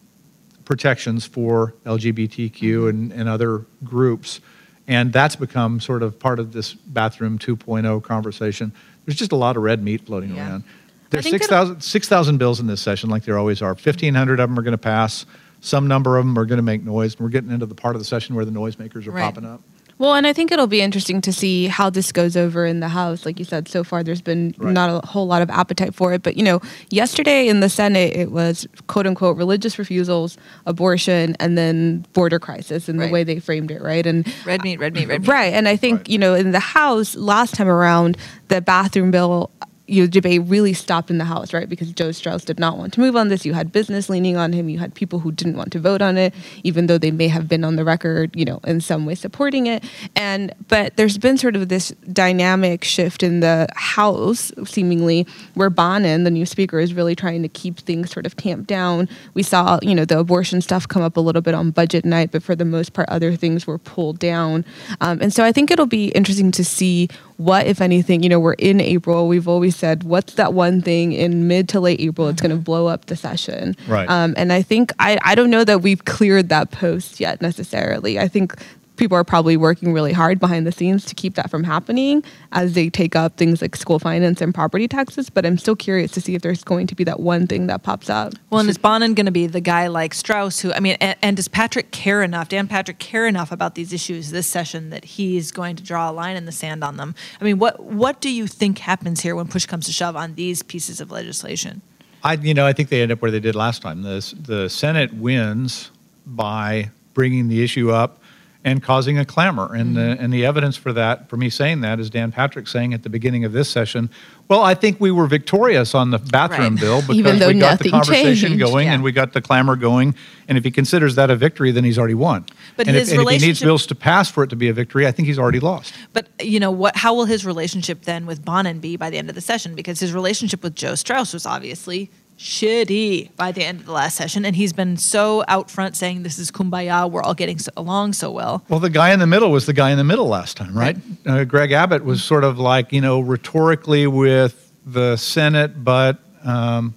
protections 0.81 1.27
for 1.27 1.75
LGBTQ 1.85 2.89
and, 2.91 3.13
and 3.13 3.29
other 3.29 3.67
groups. 3.83 4.41
And 4.87 5.13
that's 5.13 5.35
become 5.35 5.81
sort 5.81 6.05
of 6.05 6.17
part 6.17 6.39
of 6.39 6.53
this 6.53 6.75
bathroom 6.75 7.41
2.0 7.41 8.01
conversation. 8.05 8.73
There's 9.05 9.19
just 9.19 9.33
a 9.33 9.37
lot 9.37 9.57
of 9.57 9.65
red 9.65 9.83
meat 9.83 10.03
floating 10.07 10.33
Yeah. 10.33 10.49
around. 10.49 10.65
There's 11.11 11.25
think 11.25 11.35
6,000 11.43 11.81
6,000 11.81 12.39
bills 12.39 12.61
in 12.61 12.69
this 12.69 12.81
session, 12.81 13.11
like 13.11 13.25
there 13.25 13.37
always 13.37 13.61
are. 13.63 13.75
1,500 13.75 14.39
of 14.39 14.49
them 14.49 14.57
are 14.57 14.63
going 14.63 14.71
to 14.71 14.79
pass. 14.79 15.27
Some 15.61 15.89
number 15.89 16.17
of 16.17 16.25
them 16.25 16.39
are 16.39 16.45
going 16.47 16.59
to 16.59 16.63
make 16.63 16.85
noise. 16.85 17.19
We're 17.19 17.31
getting 17.31 17.51
into 17.51 17.67
the 17.67 17.75
part 17.75 17.97
of 17.97 18.01
the 18.01 18.05
session 18.07 18.37
where 18.37 18.45
the 18.45 18.53
noisemakers 18.53 19.09
are 19.09 19.11
Right. 19.11 19.23
popping 19.23 19.45
up. 19.45 19.61
Well, 20.01 20.15
and 20.15 20.27
I 20.27 20.33
think 20.33 20.51
it'll 20.51 20.67
be 20.67 20.81
interesting 20.81 21.21
to 21.21 21.31
see 21.31 21.67
how 21.67 21.91
this 21.91 22.11
goes 22.11 22.35
over 22.35 22.65
in 22.65 22.81
the 22.81 22.89
House. 22.89 23.27
Like 23.27 23.39
you 23.39 23.45
said, 23.45 23.69
so 23.69 23.85
far 23.85 24.03
there's 24.03 24.23
been 24.23 24.55
Right. 24.57 24.73
not 24.73 25.05
a 25.05 25.07
whole 25.07 25.27
lot 25.27 25.43
of 25.43 25.51
appetite 25.51 25.95
for 25.95 26.15
it. 26.15 26.23
But, 26.23 26.39
you 26.39 26.43
know, 26.43 26.63
yesterday 26.89 27.47
in 27.49 27.61
the 27.61 27.69
Senate, 27.69 28.17
it 28.17 28.33
was 28.33 28.67
quote 28.87 29.07
unquote 29.07 29.37
religious 29.37 29.79
refusals, 29.79 30.39
abortion, 30.65 31.37
and 31.39 31.59
then 31.59 32.07
border 32.15 32.39
crisis 32.39 32.89
and 32.89 32.99
Right. 32.99 33.09
the 33.09 33.13
way 33.13 33.25
they 33.25 33.41
framed 33.41 33.71
it, 33.71 33.83
right? 33.83 34.07
And 34.07 34.27
Red 34.47 34.63
meat, 34.65 34.81
red 34.81 34.95
meat, 34.95 35.07
red 35.07 35.21
meat. 35.21 35.29
Right. 35.29 35.53
And 35.53 35.69
I 35.69 35.77
think, 35.77 35.99
Right. 35.99 36.09
you 36.09 36.19
know, 36.19 36.33
in 36.33 36.53
the 36.53 36.61
House 36.61 37.15
last 37.15 37.55
time 37.55 37.69
around, 37.69 38.17
the 38.49 38.63
bathroom 38.63 39.11
bill 39.11 39.51
you 39.91 40.03
know, 40.03 40.07
debate 40.07 40.43
really 40.47 40.73
stopped 40.73 41.11
in 41.11 41.19
the 41.19 41.25
House, 41.25 41.53
right? 41.53 41.69
Because 41.69 41.91
Joe 41.93 42.13
Straus 42.13 42.45
did 42.45 42.61
not 42.61 42.79
want 42.79 42.93
to 42.93 43.01
move 43.01 43.17
on 43.17 43.27
this. 43.27 43.45
You 43.45 43.55
had 43.55 43.73
business 43.73 44.09
leaning 44.09 44.37
on 44.37 44.53
him. 44.53 44.69
You 44.69 44.79
had 44.79 44.95
people 44.95 45.19
who 45.19 45.33
didn't 45.33 45.57
want 45.57 45.73
to 45.73 45.81
vote 45.81 46.01
on 46.01 46.17
it, 46.17 46.33
even 46.63 46.87
though 46.87 46.97
they 46.97 47.11
may 47.11 47.27
have 47.27 47.49
been 47.49 47.65
on 47.65 47.75
the 47.75 47.85
record, 47.85 48.31
you 48.37 48.45
know, 48.45 48.61
in 48.65 48.81
some 48.81 49.05
way 49.05 49.17
supporting 49.17 49.67
it. 49.67 49.83
And 50.15 50.55
but 50.69 50.97
there's 50.97 51.19
been 51.19 51.37
sort 51.37 51.57
of 51.57 51.69
this 51.69 51.91
dynamic 52.13 52.85
shift 52.85 53.25
in 53.25 53.41
the 53.41 53.67
House, 53.75 54.53
seemingly, 54.65 55.27
where 55.55 55.71
Bonnen, 55.71 56.23
the 56.23 56.31
new 56.31 56.47
speaker, 56.47 56.79
is 56.79 56.95
really 56.95 57.17
trying 57.17 57.43
to 57.43 57.49
keep 57.49 57.79
things 57.79 58.13
sort 58.13 58.27
of 58.27 58.37
tamped 58.37 58.69
down. 58.69 59.09
We 59.35 59.43
saw, 59.43 59.81
you 59.83 59.97
know, 59.97 60.05
the 60.05 60.21
abortion 60.21 60.61
stuff 60.61 60.87
come 60.87 61.03
up 61.03 61.17
a 61.17 61.21
little 61.21 61.43
bit 61.43 61.55
on 61.55 61.73
budget 61.73 62.05
night, 62.05 62.31
but 62.31 62.45
for 62.45 62.55
the 62.55 62.65
most 62.65 62.93
part, 62.93 63.09
other 63.09 63.35
things 63.35 63.67
were 63.67 63.79
pulled 63.79 64.21
down. 64.21 64.65
Um, 65.01 65.19
and 65.21 65.35
so 65.35 65.45
I 65.45 65.51
think 65.51 65.73
it'll 65.73 65.87
be 65.87 66.11
interesting 66.11 66.53
to 66.53 66.65
see 66.65 67.09
what, 67.41 67.67
if 67.67 67.81
anything, 67.81 68.23
you 68.23 68.29
know, 68.29 68.39
we're 68.39 68.53
in 68.53 68.83
April. 68.83 69.27
We've 69.27 69.49
always 69.49 69.75
said, 69.75 70.03
what's 70.03 70.35
that 70.35 70.53
one 70.53 70.83
thing 70.83 71.13
in 71.13 71.49
mid 71.49 71.71
to 71.71 71.81
late 71.81 71.99
April? 71.99 72.29
It's 72.29 72.43
going 72.43 72.51
to 72.51 72.63
blow 72.63 72.87
up 72.87 73.07
the 73.07 73.17
session. 73.17 73.77
Right. 73.89 74.07
Um, 74.11 74.35
and 74.37 74.53
I 74.53 74.61
think, 74.61 74.93
I, 74.99 75.19
I 75.25 75.35
don't 75.35 75.49
know 75.49 75.65
that 75.65 75.81
we've 75.81 76.05
cleared 76.05 76.51
that 76.51 76.71
post 76.71 77.19
yet 77.19 77.41
necessarily. 77.41 78.19
I 78.19 78.29
think 78.29 78.55
people 79.01 79.17
are 79.17 79.25
probably 79.25 79.57
working 79.57 79.93
really 79.93 80.13
hard 80.13 80.39
behind 80.39 80.67
the 80.67 80.71
scenes 80.71 81.07
to 81.07 81.15
keep 81.15 81.35
that 81.35 81.51
from 81.51 81.65
happening 81.65 82.23
as 82.53 82.75
they 82.75 82.91
take 82.91 83.17
up 83.17 83.39
things 83.39 83.63
like 83.63 83.75
school 83.75 83.99
finance 83.99 84.43
and 84.43 84.55
property 84.55 84.87
taxes. 84.87 85.31
But 85.31 85.47
I'm 85.47 85.59
still 85.59 85.75
curious 85.75 86.13
to 86.13 86.21
see 86.21 86.35
if 86.35 86.43
there's 86.43 86.63
going 86.63 86.87
to 86.87 86.95
be 86.95 87.03
that 87.05 87.19
one 87.19 87.47
thing 87.47 87.67
that 87.69 87.83
pops 87.83 88.11
up. 88.11 88.35
Well, 88.51 88.61
and 88.61 88.69
is 88.69 88.77
Bonnen 88.77 89.17
going 89.17 89.27
to 89.27 89.33
be 89.33 89.47
the 89.47 89.63
guy 89.63 89.87
like 89.87 90.13
Straus 90.13 90.61
who, 90.61 90.73
I 90.75 90.81
mean, 90.81 90.99
and, 91.01 91.17
and 91.23 91.37
does 91.37 91.49
Patrick 91.49 91.91
care 91.93 92.23
enough, 92.23 92.51
Dan 92.51 92.69
Patrick 92.69 92.99
care 92.99 93.27
enough 93.27 93.51
about 93.51 93.75
these 93.75 93.93
issues 93.93 94.31
this 94.31 94.47
session 94.47 94.91
that 94.91 95.05
he's 95.05 95.51
going 95.51 95.77
to 95.77 95.83
draw 95.83 96.11
a 96.11 96.13
line 96.13 96.37
in 96.37 96.45
the 96.45 96.53
sand 96.53 96.85
on 96.85 96.99
them? 96.99 97.15
I 97.41 97.45
mean, 97.45 97.59
what 97.59 97.83
what 97.83 98.21
do 98.21 98.31
you 98.31 98.47
think 98.47 98.79
happens 98.79 99.21
here 99.21 99.35
when 99.35 99.49
push 99.49 99.65
comes 99.65 99.87
to 99.87 99.93
shove 99.93 100.15
on 100.15 100.35
these 100.35 100.63
pieces 100.63 101.01
of 101.01 101.11
legislation? 101.11 101.81
I, 102.23 102.35
you 102.35 102.53
know, 102.53 102.67
I 102.67 102.75
think 102.75 102.91
they 102.91 103.01
end 103.01 103.13
up 103.13 103.23
where 103.23 103.31
they 103.31 103.41
did 103.41 103.55
last 103.55 103.81
time. 103.81 104.03
The, 104.03 104.35
the 104.39 104.69
Senate 104.69 105.15
wins 105.15 105.91
by 106.27 106.91
bringing 107.15 107.49
the 107.49 107.65
issue 107.65 107.91
up 107.91 108.20
and 108.63 108.83
causing 108.83 109.19
a 109.19 109.25
clamor. 109.25 109.75
And, 109.75 109.97
the, 109.97 110.01
mm-hmm. 110.01 110.25
and 110.25 110.33
the 110.33 110.45
evidence 110.45 110.77
for 110.77 110.93
that, 110.93 111.29
for 111.31 111.37
me 111.37 111.49
saying 111.49 111.81
that, 111.81 111.99
is 111.99 112.11
Dan 112.11 112.31
Patrick 112.31 112.69
saying 112.69 112.93
at 112.93 113.03
the 113.03 113.09
beginning 113.09 113.45
of 113.45 113.53
this 113.53 113.71
session, 113.71 114.11
well, 114.49 114.63
I 114.63 114.75
think 114.75 115.01
we 115.01 115.11
were 115.11 115.27
victorious 115.27 115.95
on 115.95 116.11
the 116.11 116.19
bathroom 116.19 116.75
Right. 116.75 116.81
bill 116.81 117.01
because 117.09 117.47
we 117.47 117.55
got 117.55 117.79
the 117.79 117.91
conversation 117.91 118.51
changed. 118.51 118.65
going 118.65 118.89
Yeah. 118.89 118.95
and 118.95 119.03
we 119.03 119.13
got 119.13 119.33
the 119.33 119.41
clamor 119.41 119.77
going. 119.77 120.15
And 120.49 120.59
if 120.59 120.65
he 120.65 120.71
considers 120.71 121.15
that 121.15 121.31
a 121.31 121.37
victory, 121.37 121.71
then 121.71 121.85
he's 121.85 121.99
already 121.99 122.15
won. 122.15 122.45
But 122.77 122.89
and, 122.89 122.97
his 122.97 123.11
if, 123.13 123.19
and 123.19 123.29
if 123.29 123.41
he 123.41 123.47
needs 123.47 123.61
bills 123.61 123.87
to 123.87 123.95
pass 123.95 124.31
for 124.31 124.43
it 124.43 124.51
to 124.51 124.57
be 124.57 124.69
a 124.69 124.73
victory, 124.73 125.07
I 125.07 125.13
think 125.13 125.27
he's 125.27 125.39
already 125.39 125.61
lost. 125.61 125.95
But 126.13 126.29
you 126.41 126.61
know 126.61 126.73
what? 126.73 126.97
How 126.97 127.15
will 127.15 127.27
his 127.27 127.47
relationship 127.47 128.03
then 128.03 128.27
with 128.27 128.45
Bonnen 128.45 128.81
be 128.81 128.97
by 128.97 129.09
the 129.09 129.17
end 129.17 129.29
of 129.29 129.35
the 129.35 129.41
session? 129.41 129.75
Because 129.75 130.01
his 130.01 130.13
relationship 130.13 130.63
with 130.63 130.75
Joe 130.75 130.97
Straus 130.97 131.33
was 131.33 131.47
obviously 131.47 132.11
shitty 132.41 133.37
by 133.37 133.53
the 133.53 133.63
end 133.63 133.81
of 133.81 133.87
the 133.87 133.93
last 133.93 134.17
session, 134.17 134.47
and 134.47 134.57
he's 134.57 134.73
been 134.73 134.97
so 134.97 135.45
out 135.47 135.71
front 135.71 135.95
saying 135.95 136.23
this 136.23 136.39
is 136.39 136.51
kumbaya. 136.51 137.09
We're 137.09 137.23
all 137.23 137.35
getting 137.35 137.59
so, 137.59 137.71
along 137.77 138.15
so 138.15 138.31
well. 138.31 138.65
Well, 138.71 138.81
the 138.81 138.89
guy 138.89 139.13
in 139.13 139.19
the 139.19 139.27
middle 139.27 139.53
was 139.53 139.67
the 139.67 139.75
guy 139.75 139.91
in 139.91 139.99
the 139.99 140.05
middle 140.05 140.27
last 140.27 140.57
time, 140.57 140.73
right? 140.73 140.97
Uh, 141.27 141.45
Greg 141.45 141.71
Abbott 141.73 142.03
was 142.03 142.25
sort 142.25 142.45
of 142.45 142.59
like, 142.59 142.93
you 142.93 143.03
know, 143.03 143.21
rhetorically 143.21 144.07
with 144.07 144.73
the 144.87 145.17
Senate, 145.17 145.85
but 145.85 146.19
um, 146.43 146.95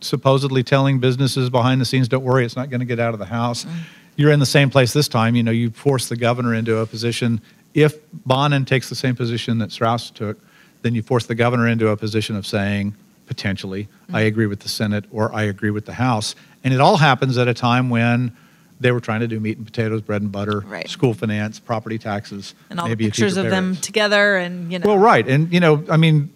supposedly 0.00 0.62
telling 0.62 1.00
businesses 1.00 1.50
behind 1.50 1.80
the 1.80 1.84
scenes, 1.84 2.06
don't 2.06 2.22
worry, 2.22 2.44
it's 2.44 2.56
not 2.56 2.70
going 2.70 2.80
to 2.80 2.86
get 2.86 3.00
out 3.00 3.12
of 3.12 3.18
the 3.18 3.26
House. 3.26 3.66
You're 4.14 4.30
in 4.30 4.38
the 4.38 4.46
same 4.46 4.70
place 4.70 4.92
this 4.92 5.08
time. 5.08 5.34
You 5.34 5.42
know, 5.42 5.50
you 5.50 5.72
force 5.72 6.08
the 6.08 6.16
governor 6.16 6.54
into 6.54 6.78
a 6.78 6.86
position. 6.86 7.40
If 7.74 8.08
Bonnen 8.12 8.64
takes 8.64 8.88
the 8.88 8.94
same 8.94 9.16
position 9.16 9.58
that 9.58 9.72
Straus 9.72 10.10
took, 10.10 10.38
then 10.82 10.94
you 10.94 11.02
force 11.02 11.26
the 11.26 11.34
governor 11.34 11.66
into 11.66 11.88
a 11.88 11.96
position 11.96 12.36
of 12.36 12.46
saying, 12.46 12.94
potentially, 13.26 13.88
I 14.08 14.20
mm-hmm. 14.20 14.26
agree 14.26 14.46
with 14.46 14.60
the 14.60 14.68
Senate 14.68 15.04
or 15.10 15.32
I 15.34 15.42
agree 15.42 15.70
with 15.70 15.86
the 15.86 15.94
House. 15.94 16.34
And 16.64 16.72
it 16.72 16.80
all 16.80 16.96
happens 16.96 17.38
at 17.38 17.48
a 17.48 17.54
time 17.54 17.90
when 17.90 18.36
they 18.80 18.92
were 18.92 19.00
trying 19.00 19.20
to 19.20 19.28
do 19.28 19.40
meat 19.40 19.56
and 19.56 19.66
potatoes, 19.66 20.02
bread 20.02 20.22
and 20.22 20.30
butter, 20.30 20.60
Right. 20.60 20.88
school 20.88 21.14
finance, 21.14 21.58
property 21.58 21.98
taxes, 21.98 22.54
And 22.70 22.80
all 22.80 22.88
maybe 22.88 23.04
the 23.04 23.10
pictures 23.10 23.36
of 23.36 23.50
them 23.50 23.76
together, 23.76 24.36
and 24.36 24.72
you 24.72 24.78
know. 24.78 24.86
Well, 24.86 24.98
right, 24.98 25.26
and 25.26 25.52
you 25.52 25.60
know, 25.60 25.82
I 25.88 25.96
mean, 25.96 26.32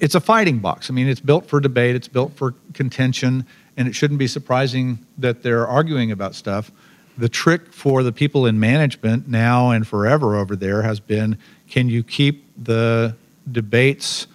it's 0.00 0.14
a 0.14 0.20
fighting 0.20 0.58
box. 0.58 0.90
I 0.90 0.94
mean, 0.94 1.08
it's 1.08 1.20
built 1.20 1.46
for 1.46 1.60
debate, 1.60 1.94
it's 1.94 2.08
built 2.08 2.32
for 2.34 2.54
contention, 2.72 3.44
and 3.76 3.88
it 3.88 3.94
shouldn't 3.94 4.18
be 4.18 4.26
surprising 4.26 4.98
that 5.18 5.42
they're 5.42 5.66
arguing 5.66 6.10
about 6.10 6.34
stuff. 6.34 6.70
The 7.18 7.28
trick 7.28 7.72
for 7.72 8.02
the 8.02 8.12
people 8.12 8.46
in 8.46 8.58
management 8.58 9.28
now 9.28 9.70
and 9.70 9.86
forever 9.86 10.36
over 10.36 10.56
there 10.56 10.82
has 10.82 10.98
been: 10.98 11.36
can 11.68 11.88
you 11.88 12.02
keep 12.02 12.46
the 12.62 13.16
debates 13.50 14.26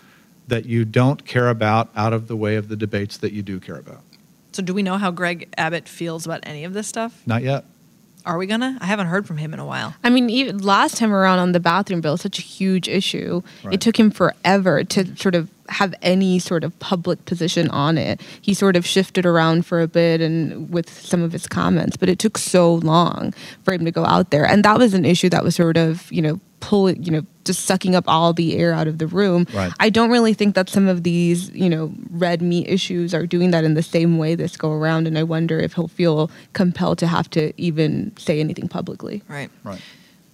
that 0.47 0.65
you 0.65 0.85
don't 0.85 1.25
care 1.25 1.49
about 1.49 1.89
out 1.95 2.13
of 2.13 2.27
the 2.27 2.35
way 2.35 2.55
of 2.55 2.69
the 2.69 2.75
debates 2.75 3.17
that 3.17 3.33
you 3.33 3.41
do 3.41 3.59
care 3.59 3.77
about? 3.77 4.01
So, 4.51 4.63
do 4.63 4.73
we 4.73 4.81
know 4.81 4.97
how 4.97 5.11
Greg 5.11 5.49
Abbott 5.57 5.87
feels 5.87 6.25
about 6.25 6.39
any 6.43 6.63
of 6.63 6.73
this 6.73 6.87
stuff? 6.87 7.21
Not 7.25 7.43
yet. 7.43 7.65
Are 8.27 8.37
we 8.37 8.45
gonna? 8.45 8.77
I 8.81 8.87
haven't 8.87 9.07
heard 9.07 9.25
from 9.25 9.37
him 9.37 9.53
in 9.53 9.59
a 9.59 9.65
while. 9.65 9.95
I 10.03 10.09
mean, 10.09 10.29
even 10.29 10.57
last 10.57 10.97
time 10.97 11.13
around 11.13 11.39
on 11.39 11.53
the 11.53 11.61
bathroom 11.61 12.01
bill, 12.01 12.17
such 12.17 12.39
a 12.39 12.41
huge 12.41 12.89
issue. 12.89 13.41
Right. 13.63 13.75
It 13.75 13.81
took 13.81 13.97
him 13.97 14.11
forever 14.11 14.83
to 14.83 15.15
sort 15.15 15.33
of 15.33 15.49
have 15.69 15.95
any 16.01 16.37
sort 16.37 16.65
of 16.65 16.77
public 16.79 17.23
position 17.25 17.69
on 17.69 17.97
it. 17.97 18.19
He 18.41 18.53
sort 18.53 18.75
of 18.75 18.85
shifted 18.85 19.25
around 19.25 19.65
for 19.65 19.81
a 19.81 19.87
bit 19.87 20.19
and 20.19 20.69
with 20.69 20.89
some 20.89 21.21
of 21.21 21.31
his 21.31 21.47
comments, 21.47 21.95
but 21.95 22.09
it 22.09 22.19
took 22.19 22.37
so 22.37 22.75
long 22.75 23.33
for 23.63 23.73
him 23.73 23.85
to 23.85 23.91
go 23.91 24.03
out 24.03 24.31
there. 24.31 24.45
And 24.45 24.63
that 24.65 24.77
was 24.77 24.93
an 24.93 25.05
issue 25.05 25.29
that 25.29 25.43
was 25.43 25.55
sort 25.55 25.77
of, 25.77 26.11
you 26.11 26.21
know, 26.21 26.41
pulling, 26.59 27.03
you 27.03 27.11
know, 27.11 27.21
just 27.45 27.65
sucking 27.65 27.95
up 27.95 28.03
all 28.07 28.33
the 28.33 28.57
air 28.57 28.73
out 28.73 28.87
of 28.87 28.97
the 28.97 29.07
room. 29.07 29.47
Right. 29.53 29.71
I 29.79 29.89
don't 29.89 30.09
really 30.09 30.33
think 30.33 30.55
that 30.55 30.69
some 30.69 30.87
of 30.87 31.03
these, 31.03 31.49
you 31.51 31.69
know, 31.69 31.93
red 32.11 32.41
meat 32.41 32.67
issues 32.67 33.13
are 33.13 33.25
doing 33.25 33.51
that 33.51 33.63
in 33.63 33.73
the 33.73 33.83
same 33.83 34.17
way 34.17 34.35
this 34.35 34.57
go 34.57 34.71
around. 34.71 35.07
And 35.07 35.17
I 35.17 35.23
wonder 35.23 35.59
if 35.59 35.73
he'll 35.73 35.87
feel 35.87 36.29
compelled 36.53 36.97
to 36.99 37.07
have 37.07 37.29
to 37.31 37.53
even 37.59 38.15
say 38.17 38.39
anything 38.39 38.67
publicly. 38.67 39.23
Right. 39.27 39.49
Right. 39.63 39.81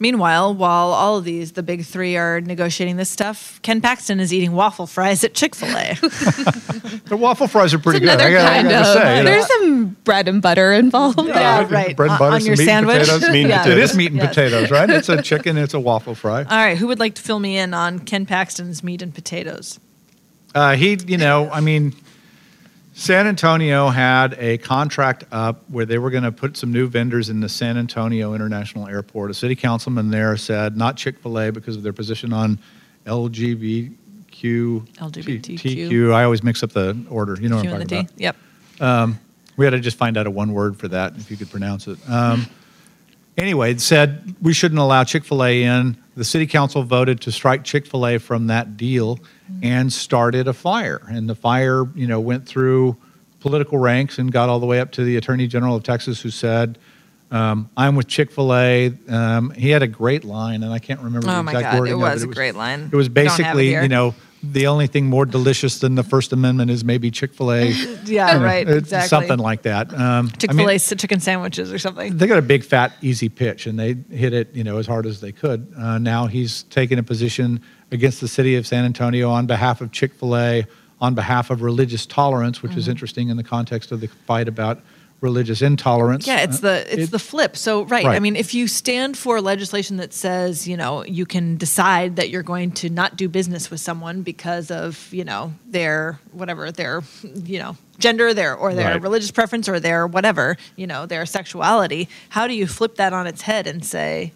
Meanwhile, 0.07 0.55
while 0.55 0.87
all 0.91 1.15
of 1.17 1.23
these, 1.23 1.53
the 1.53 1.63
big 1.63 1.85
three, 1.85 2.17
are 2.17 2.41
negotiating 2.41 2.97
this 2.97 3.09
stuff, 3.09 3.61
Ken 3.61 3.79
Paxton 3.79 4.19
is 4.19 4.33
eating 4.33 4.51
waffle 4.51 4.85
fries 4.85 5.23
at 5.23 5.33
Chick 5.33 5.55
Fil 5.55 5.69
A. 5.77 5.95
The 7.05 7.15
waffle 7.17 7.47
fries 7.47 7.73
are 7.73 7.79
pretty 7.79 7.99
good. 8.01 8.09
Another 8.19 8.25
I 8.25 8.31
gotta, 8.33 8.49
I 8.51 8.55
kind 8.57 8.69
gotta 8.69 8.89
of. 8.89 8.93
say, 9.01 9.17
you 9.17 9.23
know. 9.23 9.29
there's 9.29 9.47
some 9.47 9.97
bread 10.03 10.27
and 10.27 10.41
butter 10.41 10.73
involved. 10.73 11.19
Yeah, 11.25 11.59
Uh, 11.59 11.67
right. 11.69 11.95
Bread 11.95 12.09
and 12.11 12.19
butter, 12.19 12.35
on 12.35 12.41
some 12.41 12.47
your 12.47 12.57
meat 12.57 12.67
and 12.69 12.87
sandwich? 12.87 12.99
potatoes. 13.07 13.29
Meat 13.29 13.41
and 13.43 13.49
Yeah. 13.49 13.67
It 13.69 13.77
is 13.77 13.95
meat 13.95 14.11
and 14.11 14.17
Yes. 14.17 14.27
potatoes, 14.27 14.71
right? 14.71 14.89
It's 14.89 15.07
a 15.09 15.21
chicken. 15.21 15.57
It's 15.57 15.73
a 15.73 15.79
waffle 15.79 16.15
fry. 16.15 16.39
All 16.43 16.57
right, 16.57 16.77
who 16.77 16.87
would 16.87 16.99
like 16.99 17.15
to 17.15 17.21
fill 17.21 17.39
me 17.39 17.57
in 17.57 17.73
on 17.73 17.99
Ken 17.99 18.25
Paxton's 18.25 18.83
meat 18.83 19.01
and 19.01 19.13
potatoes? 19.15 19.79
Uh, 20.53 20.75
he, 20.75 20.97
you 21.07 21.17
know, 21.17 21.49
I 21.49 21.61
mean, 21.61 21.93
San 22.95 23.25
Antonio 23.25 23.89
had 23.89 24.35
a 24.37 24.59
contract 24.59 25.23
up 25.31 25.67
where 25.69 25.85
they 25.85 25.97
were 25.97 26.11
going 26.11 26.23
to 26.23 26.31
put 26.31 26.55
some 26.55 26.71
new 26.71 26.87
vendors 26.87 27.29
in 27.29 27.39
the 27.39 27.49
San 27.49 27.75
Antonio 27.75 28.35
International 28.35 28.87
Airport. 28.87 29.31
A 29.31 29.33
city 29.33 29.55
councilman 29.55 30.11
there 30.11 30.37
said 30.37 30.77
not 30.77 30.95
Chick 30.95 31.17
Fil 31.19 31.39
A 31.39 31.51
because 31.51 31.75
of 31.75 31.81
their 31.81 31.93
position 31.93 32.31
on 32.31 32.59
LGBTQ. 33.05 33.95
LGBTQ. 34.31 35.59
TQ. 35.59 36.13
I 36.13 36.23
always 36.23 36.43
mix 36.43 36.61
up 36.61 36.71
the 36.71 37.03
order. 37.09 37.35
You 37.41 37.49
know 37.49 37.55
what 37.57 37.63
Q 37.63 37.73
I'm 37.73 37.81
talking 37.81 37.99
about. 37.99 38.19
Yep. 38.19 38.35
We 39.57 39.65
had 39.65 39.71
to 39.71 39.79
just 39.79 39.97
find 39.97 40.17
out 40.17 40.27
a 40.27 40.31
one 40.31 40.53
word 40.53 40.77
for 40.77 40.87
that 40.89 41.15
if 41.15 41.29
you 41.29 41.37
could 41.37 41.49
pronounce 41.49 41.87
it. 41.87 41.97
Um, 42.09 42.47
anyway, 43.37 43.71
it 43.71 43.81
said 43.81 44.35
we 44.41 44.53
shouldn't 44.53 44.79
allow 44.79 45.03
Chick 45.03 45.23
fil 45.23 45.43
A 45.43 45.63
in. 45.63 45.97
The 46.15 46.23
city 46.23 46.45
council 46.45 46.83
voted 46.83 47.21
to 47.21 47.31
strike 47.31 47.63
Chick 47.63 47.85
fil 47.85 48.05
A 48.05 48.17
from 48.19 48.47
that 48.47 48.77
deal 48.77 49.19
and 49.61 49.91
started 49.91 50.47
a 50.47 50.53
fire. 50.53 51.01
And 51.09 51.29
the 51.29 51.35
fire, 51.35 51.85
you 51.95 52.07
know, 52.07 52.19
went 52.19 52.47
through 52.47 52.97
political 53.39 53.77
ranks 53.77 54.17
and 54.19 54.31
got 54.31 54.49
all 54.49 54.59
the 54.59 54.65
way 54.65 54.79
up 54.79 54.91
to 54.93 55.03
the 55.03 55.17
attorney 55.17 55.47
general 55.47 55.75
of 55.75 55.83
Texas 55.83 56.21
who 56.21 56.29
said, 56.29 56.77
um, 57.31 57.69
I'm 57.75 57.95
with 57.95 58.07
Chick 58.07 58.31
fil 58.31 58.53
A. 58.53 58.93
Um, 59.09 59.49
he 59.51 59.69
had 59.71 59.81
a 59.81 59.87
great 59.87 60.23
line, 60.23 60.61
and 60.61 60.71
I 60.71 60.77
can't 60.77 60.99
remember 60.99 61.25
the 61.25 61.35
Oh 61.35 61.43
my 61.43 61.51
exact 61.51 61.71
God, 61.73 61.79
wording 61.79 61.93
it 61.93 61.95
of 61.95 62.13
was 62.13 62.23
a 62.23 62.27
great 62.27 62.55
line. 62.55 62.89
It 62.91 62.95
was 62.95 63.07
Don't 63.07 63.17
it 63.17 63.25
basically, 63.25 63.71
you 63.71 63.87
know, 63.87 64.13
the 64.43 64.67
only 64.67 64.87
thing 64.87 65.05
more 65.07 65.25
delicious 65.25 65.79
than 65.79 65.95
the 65.95 66.03
First 66.03 66.33
Amendment 66.33 66.69
is 66.69 66.83
maybe 66.83 67.09
Chick 67.09 67.33
fil 67.33 67.51
A. 67.53 67.71
Yeah, 68.05 68.41
right. 68.43 68.67
Exactly. 68.67 69.07
Something 69.07 69.37
like 69.39 69.61
that. 69.61 69.93
Um, 69.93 70.29
Chick 70.37 70.51
mean, 70.53 70.67
Fil 70.67 70.75
A 70.75 70.79
chicken 70.97 71.19
sandwiches 71.21 71.71
or 71.71 71.79
something. 71.79 72.17
they 72.17 72.27
got 72.27 72.37
a 72.37 72.41
big, 72.43 72.63
fat, 72.65 72.93
easy 73.01 73.29
pitch, 73.29 73.65
and 73.65 73.79
they 73.79 73.93
hit 74.15 74.33
it, 74.33 74.53
you 74.53 74.63
know, 74.63 74.77
as 74.77 74.85
hard 74.85 75.05
as 75.05 75.21
they 75.21 75.31
could. 75.31 75.71
Uh, 75.77 75.97
now 75.97 76.27
he's 76.27 76.63
taken 76.63 76.99
a 76.99 77.03
position 77.03 77.61
against 77.91 78.19
the 78.21 78.27
city 78.27 78.55
of 78.55 78.67
San 78.67 78.83
Antonio 78.85 79.29
on 79.29 79.45
behalf 79.47 79.79
of 79.79 79.91
Chick 79.91 80.13
Fil 80.13 80.35
A, 80.35 80.65
on 80.99 81.15
behalf 81.15 81.49
of 81.49 81.61
religious 81.61 82.05
tolerance, 82.05 82.61
which 82.61 82.71
Mm-hmm. 82.71 82.79
is 82.79 82.87
interesting 82.89 83.29
in 83.29 83.37
the 83.37 83.43
context 83.43 83.91
of 83.91 84.01
the 84.01 84.07
fight 84.07 84.47
about 84.47 84.81
religious 85.23 85.61
intolerance. 85.61 86.27
Yeah, 86.27 86.41
it's 86.43 86.59
the 86.59 86.85
it's 86.93 87.03
it- 87.03 87.11
the 87.11 87.17
flip. 87.19 87.57
So 87.57 87.83
right, 87.85 88.05
right, 88.05 88.15
I 88.15 88.19
mean, 88.19 88.35
if 88.35 88.53
you 88.53 88.67
stand 88.67 89.17
for 89.17 89.41
legislation 89.41 89.97
that 89.97 90.13
says 90.13 90.67
you 90.67 90.77
know 90.77 91.03
you 91.05 91.25
can 91.25 91.57
decide 91.57 92.17
that 92.17 92.29
you're 92.29 92.43
going 92.43 92.71
to 92.73 92.89
not 92.89 93.15
do 93.17 93.27
business 93.29 93.71
with 93.71 93.79
someone 93.79 94.21
because 94.21 94.69
of 94.69 95.11
you 95.11 95.23
know 95.23 95.53
their 95.65 96.19
whatever 96.33 96.71
their 96.71 97.01
you 97.45 97.57
know 97.57 97.75
gender, 97.99 98.33
their 98.33 98.53
or 98.55 98.73
their 98.75 98.91
Right. 98.93 99.01
religious 99.01 99.31
preference 99.31 99.67
or 99.69 99.79
their 99.79 100.05
whatever 100.05 100.57
you 100.75 100.85
know 100.85 101.05
their 101.05 101.25
sexuality, 101.25 102.07
how 102.29 102.45
do 102.47 102.53
you 102.53 102.67
flip 102.67 102.95
that 102.97 103.13
on 103.13 103.25
its 103.25 103.41
head 103.43 103.65
and 103.65 103.83
say 103.83 104.33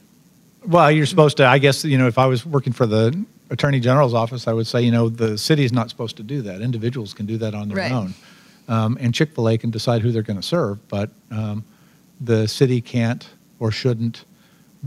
Well, 0.66 0.90
you're 0.92 1.06
supposed 1.06 1.38
to. 1.38 1.46
I 1.46 1.60
guess 1.60 1.84
you 1.84 1.98
know, 1.98 2.08
if 2.08 2.18
I 2.18 2.26
was 2.28 2.46
working 2.46 2.74
for 2.74 2.86
the 2.88 3.14
attorney 3.50 3.80
general's 3.80 4.14
office, 4.14 4.48
I 4.48 4.54
would 4.54 4.68
say, 4.68 4.82
you 4.82 4.92
know, 4.92 5.08
the 5.10 5.38
city's 5.38 5.72
not 5.72 5.90
supposed 5.90 6.16
to 6.18 6.24
do 6.24 6.42
that. 6.44 6.62
Individuals 6.62 7.14
can 7.14 7.26
do 7.26 7.38
that 7.38 7.54
on 7.54 7.68
their 7.70 7.78
Right. 7.78 7.92
own, 7.92 8.14
um, 8.68 8.98
and 9.00 9.14
Chick 9.14 9.34
Fil 9.34 9.50
A 9.50 9.58
can 9.58 9.70
decide 9.70 10.02
who 10.02 10.12
they're 10.12 10.22
going 10.22 10.40
to 10.40 10.48
serve, 10.48 10.86
but 10.90 11.10
um, 11.32 11.64
the 12.20 12.48
city 12.48 12.82
can't 12.82 13.28
or 13.60 13.72
shouldn't 13.72 14.26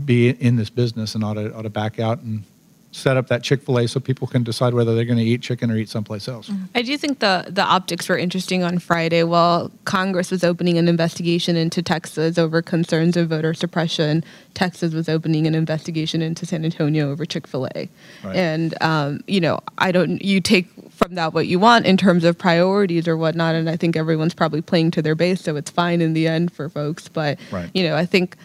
be 0.05 0.29
in 0.29 0.55
this 0.55 0.69
business 0.69 1.15
and 1.15 1.23
ought 1.23 1.33
to, 1.35 1.53
ought 1.53 1.63
to 1.63 1.69
back 1.69 1.99
out 1.99 2.19
and 2.19 2.43
set 2.91 3.15
up 3.15 3.27
that 3.27 3.41
Chick 3.41 3.61
Fil 3.61 3.79
A 3.79 3.87
so 3.87 3.99
people 3.99 4.27
can 4.27 4.43
decide 4.43 4.73
whether 4.73 4.93
they're 4.93 5.05
going 5.05 5.17
to 5.17 5.23
eat 5.23 5.41
chicken 5.41 5.71
or 5.71 5.77
eat 5.77 5.89
someplace 5.89 6.27
else. 6.27 6.51
I 6.75 6.81
do 6.81 6.97
think 6.97 7.19
the 7.19 7.45
the 7.47 7.63
optics 7.63 8.09
were 8.09 8.17
interesting 8.17 8.63
on 8.63 8.79
Friday. 8.79 9.23
While 9.23 9.71
Congress 9.85 10.29
was 10.29 10.43
opening 10.43 10.77
an 10.77 10.87
investigation 10.87 11.55
into 11.55 11.81
Texas 11.81 12.37
over 12.37 12.61
concerns 12.61 13.15
of 13.15 13.29
voter 13.29 13.53
suppression, 13.53 14.23
Texas 14.53 14.93
was 14.93 15.07
opening 15.07 15.47
an 15.47 15.55
investigation 15.55 16.21
into 16.21 16.45
San 16.45 16.65
Antonio 16.65 17.09
over 17.11 17.25
Chick 17.25 17.47
Fil 17.47 17.67
A. 17.75 17.89
Right. 18.23 18.35
And 18.35 18.81
um, 18.81 19.21
you 19.27 19.39
know, 19.39 19.59
I 19.77 19.91
don't. 19.91 20.21
You 20.21 20.41
take 20.41 20.67
from 21.01 21.15
that 21.15 21.33
what 21.33 21.47
you 21.47 21.59
want 21.59 21.85
in 21.85 21.97
terms 21.97 22.23
of 22.23 22.37
priorities 22.37 23.07
or 23.07 23.17
whatnot, 23.17 23.55
and 23.55 23.69
I 23.69 23.75
think 23.75 23.95
everyone's 23.95 24.33
probably 24.35 24.61
playing 24.61 24.91
to 24.91 25.01
their 25.01 25.15
base, 25.15 25.41
so 25.41 25.55
it's 25.55 25.71
fine 25.71 25.99
in 26.01 26.13
the 26.13 26.27
end 26.27 26.53
for 26.53 26.69
folks. 26.69 27.07
But 27.07 27.39
Right. 27.51 27.69
you 27.73 27.83
know, 27.83 27.95
I 27.95 28.05
think 28.05 28.37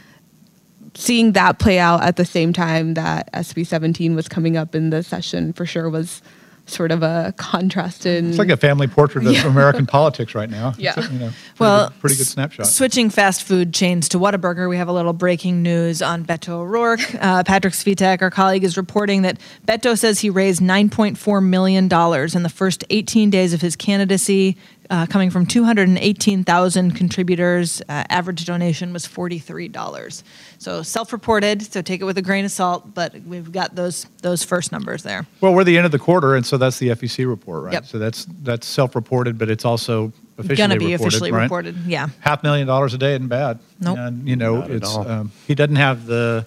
seeing 0.95 1.33
that 1.33 1.59
play 1.59 1.79
out 1.79 2.03
at 2.03 2.17
the 2.17 2.25
same 2.25 2.53
time 2.55 2.95
that 2.95 3.29
SB 3.35 3.67
17 3.67 4.15
was 4.15 4.29
coming 4.29 4.57
up 4.57 4.75
in 4.75 4.89
the 4.91 5.03
session 5.03 5.53
for 5.53 5.67
sure 5.67 5.91
was 5.91 6.23
sort 6.67 6.91
of 6.91 7.03
a 7.03 7.33
contrast 7.37 8.07
in 8.07 8.31
It's 8.31 8.39
like 8.39 8.49
a 8.51 8.57
family 8.57 8.87
portrait 8.89 9.25
of 9.27 9.33
Yeah. 9.35 9.47
American 9.47 9.87
politics 9.87 10.35
right 10.35 10.51
now. 10.51 10.71
It's 10.71 10.79
Yeah. 10.79 10.95
a, 10.97 11.03
you 11.03 11.19
know, 11.19 11.27
pretty 11.29 11.35
Well, 11.61 11.89
good, 11.91 12.01
pretty 12.01 12.17
good 12.17 12.23
s- 12.27 12.31
snapshot. 12.33 12.67
Switching 12.67 13.09
fast 13.11 13.43
food 13.45 13.73
chains 13.73 14.09
to 14.11 14.19
Whataburger, 14.19 14.69
we 14.69 14.77
have 14.77 14.89
a 14.89 14.93
little 14.93 15.13
breaking 15.13 15.63
news 15.63 16.03
on 16.03 16.25
Beto 16.25 16.49
O'Rourke. 16.51 17.01
Uh, 17.27 17.43
Patrick 17.45 17.73
Svitek, 17.75 18.21
our 18.23 18.31
colleague, 18.31 18.63
is 18.65 18.77
reporting 18.77 19.23
that 19.23 19.39
Beto 19.67 19.99
says 19.99 20.21
he 20.21 20.31
raised 20.31 20.61
$9.4 20.61 21.43
million 21.45 21.85
in 21.85 22.43
the 22.43 22.53
first 22.53 22.85
18 22.91 23.31
days 23.31 23.53
of 23.53 23.61
his 23.61 23.75
candidacy, 23.75 24.57
uh, 24.91 25.07
coming 25.07 25.31
from 25.31 25.47
218,000 25.47 26.93
contributors. 26.93 27.81
Uh, 27.89 28.05
average 28.09 28.45
donation 28.45 28.93
was 28.93 29.07
$43. 29.07 30.23
So 30.59 30.83
self-reported, 30.83 31.63
so 31.63 31.83
take 31.83 32.01
it 32.01 32.05
with 32.05 32.19
a 32.19 32.23
grain 32.23 32.45
of 32.45 32.51
salt, 32.51 32.95
but 32.95 33.15
we've 33.27 33.51
got 33.53 33.75
those 33.75 34.07
those 34.23 34.43
first 34.43 34.73
numbers 34.73 35.03
there. 35.03 35.27
Well, 35.41 35.55
we're 35.55 35.65
the 35.65 35.77
end 35.77 35.87
of 35.87 35.93
the 35.93 35.99
quarter, 35.99 36.35
and 36.35 36.45
so 36.45 36.57
that's 36.57 36.79
the 36.79 36.89
FEC 36.91 37.29
report, 37.29 37.65
right? 37.65 37.73
Yep. 37.75 37.87
So 37.87 37.99
that's 37.99 38.27
that's 38.43 38.67
self-reported, 38.67 39.39
but 39.39 39.51
it's 39.51 39.65
also 39.65 40.13
officially 40.39 40.57
Gonna 40.57 40.77
be 40.77 40.93
reported, 40.93 41.07
officially 41.07 41.33
right? 41.33 41.43
reported, 41.43 41.77
yeah. 41.87 42.09
Half 42.21 42.43
million 42.43 42.67
dollars 42.67 42.95
a 42.95 42.99
day 42.99 43.15
isn't 43.15 43.29
bad. 43.29 43.59
Nope. 43.81 43.99
And 43.99 44.29
you 44.29 44.37
know, 44.37 44.61
Not 44.61 44.71
it's 44.71 44.97
um, 44.97 45.31
he 45.47 45.55
doesn't 45.55 45.77
have 45.77 46.07
the 46.07 46.47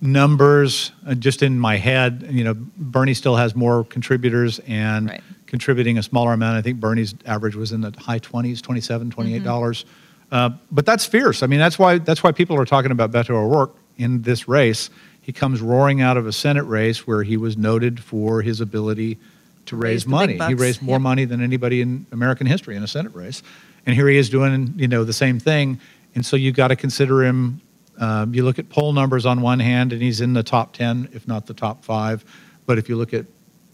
numbers 0.00 0.92
uh, 1.06 1.14
just 1.14 1.42
in 1.42 1.58
my 1.58 1.76
head. 1.76 2.26
You 2.30 2.44
know, 2.44 2.54
Bernie 2.54 3.14
still 3.14 3.36
has 3.36 3.54
more 3.54 3.84
contributors 3.84 4.60
and 4.60 5.08
Right. 5.08 5.22
Contributing 5.48 5.98
a 5.98 6.02
smaller 6.02 6.32
amount. 6.32 6.56
I 6.56 6.62
think 6.62 6.78
Bernie's 6.78 7.14
average 7.26 7.56
was 7.56 7.72
in 7.72 7.80
the 7.80 7.92
high 7.98 8.20
20s, 8.20 8.62
27 8.62 9.10
28 9.10 9.34
Mm-hmm. 9.36 9.44
dollars. 9.44 9.84
Uh, 10.30 10.50
but 10.70 10.84
that's 10.86 11.04
fierce. 11.06 11.42
I 11.42 11.46
mean, 11.46 11.58
that's 11.58 11.78
why 11.78 11.98
that's 11.98 12.22
why 12.22 12.30
people 12.32 12.56
are 12.60 12.66
talking 12.66 12.90
about 12.92 13.10
Beto 13.10 13.30
O'Rourke 13.30 13.74
in 13.96 14.22
this 14.22 14.46
race. 14.46 14.90
He 15.22 15.32
comes 15.32 15.60
roaring 15.60 16.00
out 16.00 16.16
of 16.16 16.26
a 16.26 16.32
Senate 16.32 16.64
race 16.64 17.06
where 17.06 17.22
he 17.22 17.36
was 17.36 17.56
noted 17.56 17.98
for 18.00 18.40
his 18.42 18.60
ability 18.60 19.18
to 19.66 19.76
Raise 19.76 20.04
raise 20.04 20.06
money. 20.06 20.38
He 20.38 20.54
raised 20.54 20.80
more 20.82 20.94
Yep. 20.94 21.00
money 21.02 21.24
than 21.26 21.42
anybody 21.42 21.80
in 21.82 22.06
American 22.12 22.46
history 22.46 22.76
in 22.76 22.82
a 22.82 22.86
Senate 22.86 23.14
race, 23.14 23.42
and 23.86 23.94
here 23.96 24.08
he 24.08 24.16
is 24.18 24.28
doing 24.30 24.72
you 24.76 24.86
know 24.88 25.02
the 25.04 25.12
same 25.12 25.38
thing. 25.40 25.80
And 26.14 26.24
so 26.24 26.36
you've 26.36 26.56
got 26.56 26.68
to 26.68 26.76
consider 26.76 27.22
him. 27.24 27.60
Um, 27.98 28.32
you 28.34 28.44
look 28.44 28.58
at 28.58 28.68
poll 28.68 28.92
numbers 28.92 29.26
on 29.26 29.40
one 29.40 29.60
hand, 29.60 29.92
and 29.92 30.00
he's 30.02 30.20
in 30.20 30.32
the 30.34 30.42
top 30.42 30.72
ten, 30.74 31.08
if 31.12 31.26
not 31.26 31.46
the 31.46 31.54
top 31.54 31.84
five. 31.84 32.24
But 32.66 32.78
if 32.78 32.88
you 32.88 32.96
look 32.96 33.12
at 33.14 33.24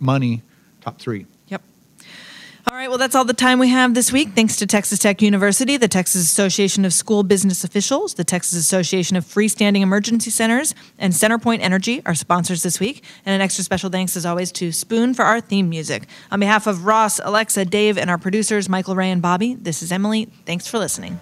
money, 0.00 0.42
top 0.80 1.00
three. 1.00 1.26
Right, 2.84 2.90
well, 2.90 2.98
that's 2.98 3.14
all 3.14 3.24
the 3.24 3.32
time 3.32 3.58
we 3.58 3.70
have 3.70 3.94
this 3.94 4.12
week. 4.12 4.32
Thanks 4.34 4.56
to 4.56 4.66
Texas 4.66 4.98
Tech 4.98 5.22
University, 5.22 5.78
the 5.78 5.88
Texas 5.88 6.20
Association 6.24 6.84
of 6.84 6.92
School 6.92 7.22
Business 7.22 7.64
Officials, 7.64 8.12
the 8.12 8.24
Texas 8.24 8.58
Association 8.58 9.16
of 9.16 9.24
Freestanding 9.24 9.80
Emergency 9.80 10.28
Centers, 10.28 10.74
and 10.98 11.14
Centerpoint 11.14 11.60
Energy, 11.60 12.02
our 12.04 12.14
sponsors 12.14 12.62
this 12.62 12.78
week. 12.80 13.02
And 13.24 13.34
an 13.34 13.40
extra 13.40 13.64
special 13.64 13.88
thanks, 13.88 14.18
as 14.18 14.26
always, 14.26 14.52
to 14.52 14.70
Spoon 14.70 15.14
for 15.14 15.24
our 15.24 15.40
theme 15.40 15.70
music. 15.70 16.06
On 16.30 16.38
behalf 16.38 16.66
of 16.66 16.84
Ross, 16.84 17.18
Alexa, 17.24 17.64
Dave, 17.64 17.96
and 17.96 18.10
our 18.10 18.18
producers, 18.18 18.68
Michael, 18.68 18.94
Ray, 18.94 19.10
and 19.10 19.22
Bobby, 19.22 19.54
this 19.54 19.82
is 19.82 19.90
Emily. 19.90 20.28
Thanks 20.44 20.68
for 20.68 20.78
listening. 20.78 21.18